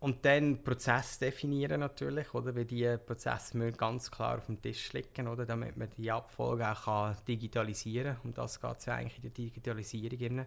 und 0.00 0.24
dann 0.24 0.62
Prozess 0.62 1.18
definieren 1.18 1.80
natürlich, 1.80 2.32
oder? 2.32 2.54
Weil 2.54 2.66
die 2.66 2.96
Prozesse 3.04 3.56
müssen 3.58 3.76
ganz 3.76 4.08
klar 4.08 4.38
auf 4.38 4.46
dem 4.46 4.62
Tisch 4.62 4.92
liegen, 4.92 5.26
oder? 5.26 5.44
Damit 5.44 5.76
man 5.76 5.88
die 5.96 6.08
Abfolge 6.08 6.70
auch 6.70 6.84
kann 6.84 7.16
digitalisieren 7.26 8.14
kann. 8.14 8.22
Und 8.22 8.38
das 8.38 8.60
geht 8.60 8.86
ja 8.86 8.94
eigentlich 8.94 9.16
in 9.16 9.22
der 9.22 9.30
Digitalisierung. 9.32 10.46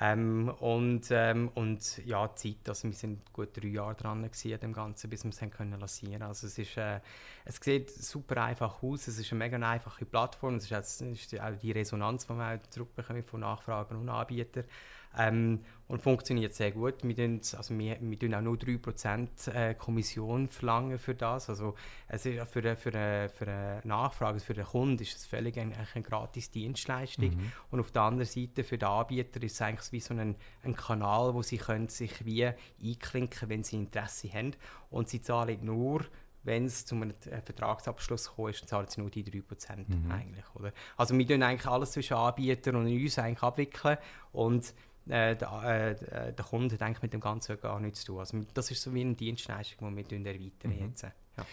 Ähm, 0.00 0.48
und, 0.60 1.06
ähm, 1.10 1.50
und 1.54 1.98
ja, 2.06 2.32
Zeit, 2.34 2.68
also 2.68 2.88
wir 2.88 2.94
sind 2.94 3.32
gut 3.32 3.56
drei 3.56 3.68
Jahre 3.68 3.94
dran 3.96 4.24
an 4.24 4.60
dem 4.60 4.72
Ganzen, 4.72 5.10
bis 5.10 5.24
wir 5.24 5.30
es 5.30 5.40
können 5.50 5.78
lancieren. 5.78 6.22
Also 6.22 6.46
es 6.46 6.56
ist, 6.58 6.76
äh, 6.76 7.00
es 7.44 7.56
sieht 7.56 7.90
super 7.90 8.44
einfach 8.44 8.82
aus, 8.82 9.08
es 9.08 9.18
ist 9.18 9.32
eine 9.32 9.40
mega 9.40 9.56
einfache 9.56 10.04
Plattform, 10.04 10.56
es 10.56 10.70
ist, 10.70 11.02
auch, 11.02 11.06
ist 11.06 11.40
auch 11.40 11.58
die 11.60 11.72
Resonanz, 11.72 12.26
die 12.26 12.34
wir 12.34 12.60
zurückbekommen 12.70 13.24
von 13.24 13.40
Nachfragen 13.40 13.96
und 13.96 14.08
Anbietern. 14.08 14.64
Ähm, 15.16 15.60
und 15.88 16.02
funktioniert 16.02 16.54
sehr 16.54 16.70
gut. 16.70 16.96
Wir 17.02 17.16
tun, 17.16 17.40
also 17.56 17.78
wir, 17.78 17.96
wir 18.00 18.18
tun 18.18 18.34
auch 18.34 18.42
nur 18.42 18.56
3% 18.56 19.50
äh, 19.50 19.74
Kommission 19.74 20.46
verlangen 20.48 20.98
für 20.98 21.14
das. 21.14 21.48
Also 21.48 21.74
es 22.08 22.26
ist 22.26 22.46
für, 22.50 22.58
eine, 22.60 22.76
für, 22.76 22.92
eine, 22.92 23.28
für 23.30 23.46
eine 23.46 23.80
Nachfrage, 23.84 24.38
für 24.38 24.52
den 24.52 24.66
Kunden 24.66 25.02
ist 25.02 25.16
es 25.16 25.26
völlig 25.26 25.58
eine, 25.58 25.74
eine 25.94 26.02
gratis 26.02 26.50
Dienstleistung. 26.50 27.30
Mhm. 27.30 27.52
Und 27.70 27.80
auf 27.80 27.90
der 27.90 28.02
anderen 28.02 28.28
Seite 28.28 28.64
für 28.64 28.76
den 28.76 28.88
Anbieter 28.88 29.42
ist 29.42 29.52
es 29.52 29.62
eigentlich 29.62 29.90
wie 29.92 30.00
so 30.00 30.12
ein, 30.12 30.36
ein 30.62 30.76
Kanal, 30.76 31.32
wo 31.32 31.42
sie 31.42 31.56
können 31.56 31.88
sich 31.88 32.24
wie 32.26 32.44
einklinken, 32.84 33.48
wenn 33.48 33.64
sie 33.64 33.76
Interesse 33.76 34.30
haben. 34.30 34.52
Und 34.90 35.08
sie 35.08 35.22
zahlen 35.22 35.64
nur 35.64 36.04
wenn 36.44 36.64
es 36.64 36.86
zu 36.86 36.94
einem 36.94 37.12
Vertragsabschluss 37.44 38.34
kommt, 38.34 38.60
dann 38.60 38.68
zahlen 38.68 38.86
sie 38.88 39.00
nur 39.00 39.10
die 39.10 39.24
3% 39.24 39.42
mhm. 39.86 40.10
eigentlich. 40.10 40.44
Oder? 40.54 40.72
Also 40.96 41.16
wir 41.16 41.26
tun 41.26 41.42
eigentlich 41.42 41.66
alles 41.66 41.92
zwischen 41.92 42.14
Anbietern 42.14 42.76
und 42.76 42.86
uns 42.86 43.18
eigentlich 43.18 43.42
abwickeln 43.42 43.98
und 44.32 44.72
äh, 45.08 45.36
der, 45.36 45.64
äh, 45.64 46.32
der 46.32 46.44
Kunde 46.44 46.76
eigentlich 46.80 47.02
mit 47.02 47.12
dem 47.12 47.20
Ganzen 47.20 47.60
gar 47.60 47.80
nichts 47.80 48.00
zu 48.00 48.12
tun. 48.12 48.20
Also 48.20 48.40
das 48.54 48.70
ist 48.70 48.82
so 48.82 48.92
wie 48.94 49.00
eine 49.00 49.14
Dienstleistung, 49.14 49.96
die 49.96 50.10
wir 50.10 50.26
erweitern 50.26 50.72
mhm. 50.72 50.88
jetzt. 50.88 51.02
Ja. 51.02 51.46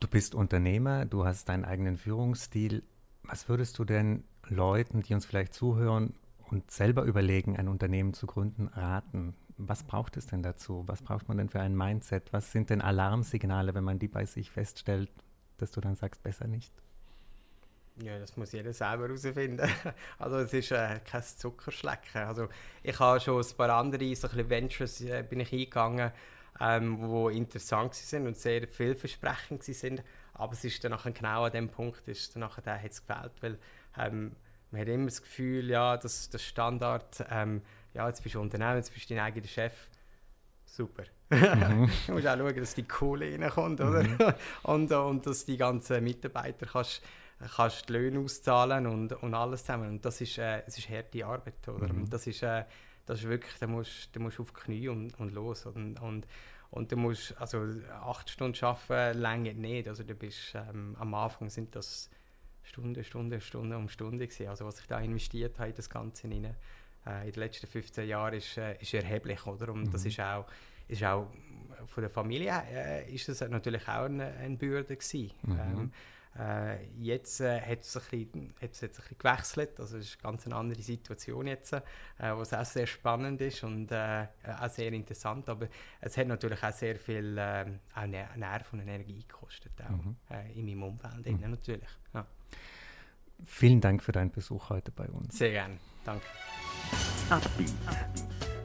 Du 0.00 0.08
bist 0.08 0.34
Unternehmer, 0.34 1.06
du 1.06 1.24
hast 1.24 1.48
deinen 1.48 1.64
eigenen 1.64 1.96
Führungsstil. 1.96 2.82
Was 3.24 3.48
würdest 3.48 3.78
du 3.78 3.84
denn 3.84 4.24
Leuten, 4.48 5.02
die 5.02 5.14
uns 5.14 5.24
vielleicht 5.24 5.54
zuhören 5.54 6.14
und 6.50 6.70
selber 6.70 7.04
überlegen, 7.04 7.56
ein 7.56 7.68
Unternehmen 7.68 8.14
zu 8.14 8.26
gründen, 8.26 8.68
raten? 8.68 9.34
Was 9.56 9.84
braucht 9.84 10.16
es 10.16 10.26
denn 10.26 10.42
dazu? 10.42 10.84
Was 10.86 11.02
braucht 11.02 11.28
man 11.28 11.38
denn 11.38 11.48
für 11.48 11.60
ein 11.60 11.76
Mindset? 11.76 12.32
Was 12.32 12.52
sind 12.52 12.70
denn 12.70 12.80
Alarmsignale, 12.80 13.74
wenn 13.74 13.84
man 13.84 13.98
die 13.98 14.08
bei 14.08 14.24
sich 14.26 14.50
feststellt, 14.50 15.10
dass 15.58 15.70
du 15.70 15.80
dann 15.80 15.94
sagst, 15.94 16.22
besser 16.22 16.46
nicht? 16.46 16.72
Ja, 17.96 18.18
das 18.18 18.36
muss 18.36 18.52
jeder 18.52 18.72
selber 18.72 19.04
herausfinden. 19.04 19.68
Also 20.18 20.38
es 20.38 20.52
ist 20.52 20.72
äh, 20.72 21.00
kein 21.04 21.22
Zuckerschlecken. 21.22 22.22
Also 22.22 22.48
ich 22.82 22.98
habe 22.98 23.20
schon 23.20 23.42
ein 23.42 23.56
paar 23.56 23.70
andere 23.70 24.14
so 24.16 24.28
ein 24.28 24.48
Ventures 24.48 25.00
äh, 25.02 25.22
bin 25.22 25.40
ich 25.40 25.52
eingegangen, 25.52 26.10
ähm, 26.60 26.98
wo 27.00 27.28
interessant 27.28 27.94
sind 27.94 28.26
und 28.26 28.36
sehr 28.36 28.66
vielversprechend 28.66 29.62
sind. 29.62 30.02
Aber 30.34 30.54
es 30.54 30.64
ist 30.64 30.82
dann 30.82 30.92
nachher 30.92 31.12
genau 31.12 31.44
an 31.44 31.52
dem 31.52 31.68
Punkt, 31.68 32.08
ist 32.08 32.34
dann 32.34 32.40
nachher 32.40 32.62
der 32.62 32.82
hat 32.82 32.90
es 32.90 33.06
gefällt, 33.06 33.32
weil 33.40 33.58
ähm, 33.98 34.32
man 34.70 34.80
hat 34.80 34.88
immer 34.88 35.04
das 35.06 35.20
Gefühl, 35.20 35.68
ja, 35.68 35.96
dass 35.98 36.30
das 36.30 36.42
Standard, 36.42 37.24
ähm, 37.30 37.60
ja, 37.92 38.08
jetzt 38.08 38.22
bist 38.22 38.34
du 38.34 38.40
Unternehmer, 38.40 38.76
jetzt 38.76 38.94
bist 38.94 39.10
du 39.10 39.14
dein 39.14 39.24
eigener 39.24 39.46
Chef. 39.46 39.74
Super. 40.64 41.04
Mhm. 41.28 41.90
du 42.06 42.12
musst 42.14 42.26
auch 42.26 42.38
schauen, 42.38 42.56
dass 42.56 42.74
die 42.74 42.84
Kohle 42.84 43.38
reinkommt, 43.38 43.80
oder? 43.82 44.02
Mhm. 44.02 44.18
und, 44.62 44.90
und 44.90 45.26
dass 45.26 45.44
die 45.44 45.58
ganzen 45.58 46.02
Mitarbeiter 46.02 46.66
kannst 46.66 47.02
kannst 47.56 47.88
die 47.88 47.92
Löhne 47.92 48.20
auszahlen 48.20 48.86
und, 48.86 49.12
und 49.12 49.34
alles 49.34 49.62
zusammen. 49.62 49.88
Und 49.88 50.04
das 50.04 50.20
ist, 50.20 50.38
äh, 50.38 50.62
es 50.66 50.78
ist 50.78 50.88
harte 50.88 51.24
Arbeit, 51.24 51.68
oder? 51.68 51.92
Mhm. 51.92 52.08
Das 52.08 52.26
ist, 52.26 52.42
äh, 52.42 52.64
das 53.06 53.20
ist 53.20 53.28
wirklich, 53.28 53.58
da 53.58 53.66
musst 53.66 54.14
du 54.14 54.20
musst 54.20 54.40
auf 54.40 54.52
die 54.52 54.60
Knie 54.60 54.88
und, 54.88 55.18
und 55.18 55.32
los. 55.32 55.66
Und, 55.66 56.00
und, 56.00 56.26
und 56.70 56.92
du 56.92 56.96
musst, 56.96 57.36
also 57.40 57.66
acht 57.90 58.30
Stunden 58.30 58.64
arbeiten, 58.64 59.18
länger 59.20 59.54
nicht. 59.54 59.88
Also 59.88 60.04
du 60.04 60.14
bist, 60.14 60.54
ähm, 60.54 60.96
am 60.98 61.14
Anfang 61.14 61.50
sind 61.50 61.74
das 61.74 62.10
Stunden, 62.62 63.02
Stunden, 63.04 63.40
Stunden 63.40 63.74
um 63.74 63.88
Stunde 63.88 64.26
gewesen. 64.26 64.48
Also 64.48 64.64
was 64.64 64.80
ich 64.80 64.86
da 64.86 64.98
investiert 65.00 65.58
habe 65.58 65.70
in 65.70 65.76
das 65.76 65.90
Ganze 65.90 66.28
rein, 66.28 66.54
äh, 67.06 67.26
in 67.26 67.32
den 67.32 67.40
letzten 67.40 67.66
15 67.66 68.08
Jahren 68.08 68.34
ist, 68.34 68.56
äh, 68.56 68.76
ist 68.80 68.94
erheblich, 68.94 69.46
oder? 69.46 69.72
Und 69.72 69.84
mhm. 69.84 69.90
das 69.90 70.04
ist 70.04 70.20
auch, 70.20 70.46
ist 70.88 71.02
auch 71.04 71.28
von 71.86 72.02
der 72.02 72.10
Familie 72.10 72.62
äh, 72.70 73.12
ist 73.12 73.28
das 73.28 73.40
natürlich 73.40 73.88
auch 73.88 74.04
eine, 74.04 74.26
eine 74.26 74.56
Bürde 74.56 74.96
gewesen. 74.96 75.32
Mhm. 75.42 75.58
Ähm, 75.58 75.92
äh, 76.38 76.86
jetzt 76.98 77.40
äh, 77.40 77.60
hat 77.60 77.80
es 77.80 77.96
ein, 77.96 78.02
bisschen, 78.10 78.54
jetzt 78.60 78.82
ein 78.82 78.88
bisschen 78.88 79.18
gewechselt, 79.18 79.78
also 79.78 79.98
es 79.98 80.06
ist 80.06 80.24
eine 80.24 80.32
ganz 80.32 80.46
andere 80.46 80.80
Situation 80.80 81.46
jetzt, 81.46 81.74
äh, 81.74 81.80
was 82.18 82.54
auch 82.54 82.64
sehr 82.64 82.86
spannend 82.86 83.40
ist 83.42 83.62
und 83.64 83.92
äh, 83.92 84.26
auch 84.60 84.70
sehr 84.70 84.92
interessant, 84.92 85.48
aber 85.48 85.68
es 86.00 86.16
hat 86.16 86.26
natürlich 86.26 86.62
auch 86.62 86.72
sehr 86.72 86.96
viel 86.96 87.36
äh, 87.36 87.66
auch 87.94 88.06
Nerven 88.06 88.80
und 88.80 88.88
Energie 88.88 89.24
gekostet, 89.26 89.72
auch 89.84 89.90
mhm. 89.90 90.16
äh, 90.30 90.58
in 90.58 90.66
meinem 90.66 90.82
Umfeld 90.84 91.26
mhm. 91.26 91.50
natürlich. 91.50 91.90
Ja. 92.14 92.26
Vielen 93.44 93.80
Dank 93.80 94.02
für 94.02 94.12
deinen 94.12 94.30
Besuch 94.30 94.70
heute 94.70 94.90
bei 94.90 95.08
uns. 95.08 95.36
Sehr 95.36 95.50
gerne, 95.50 95.76
danke. 96.04 96.26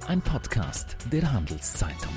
Ein 0.08 0.21
Podcast 0.21 0.95
der 1.12 1.32
Handelszeitung. 1.32 2.13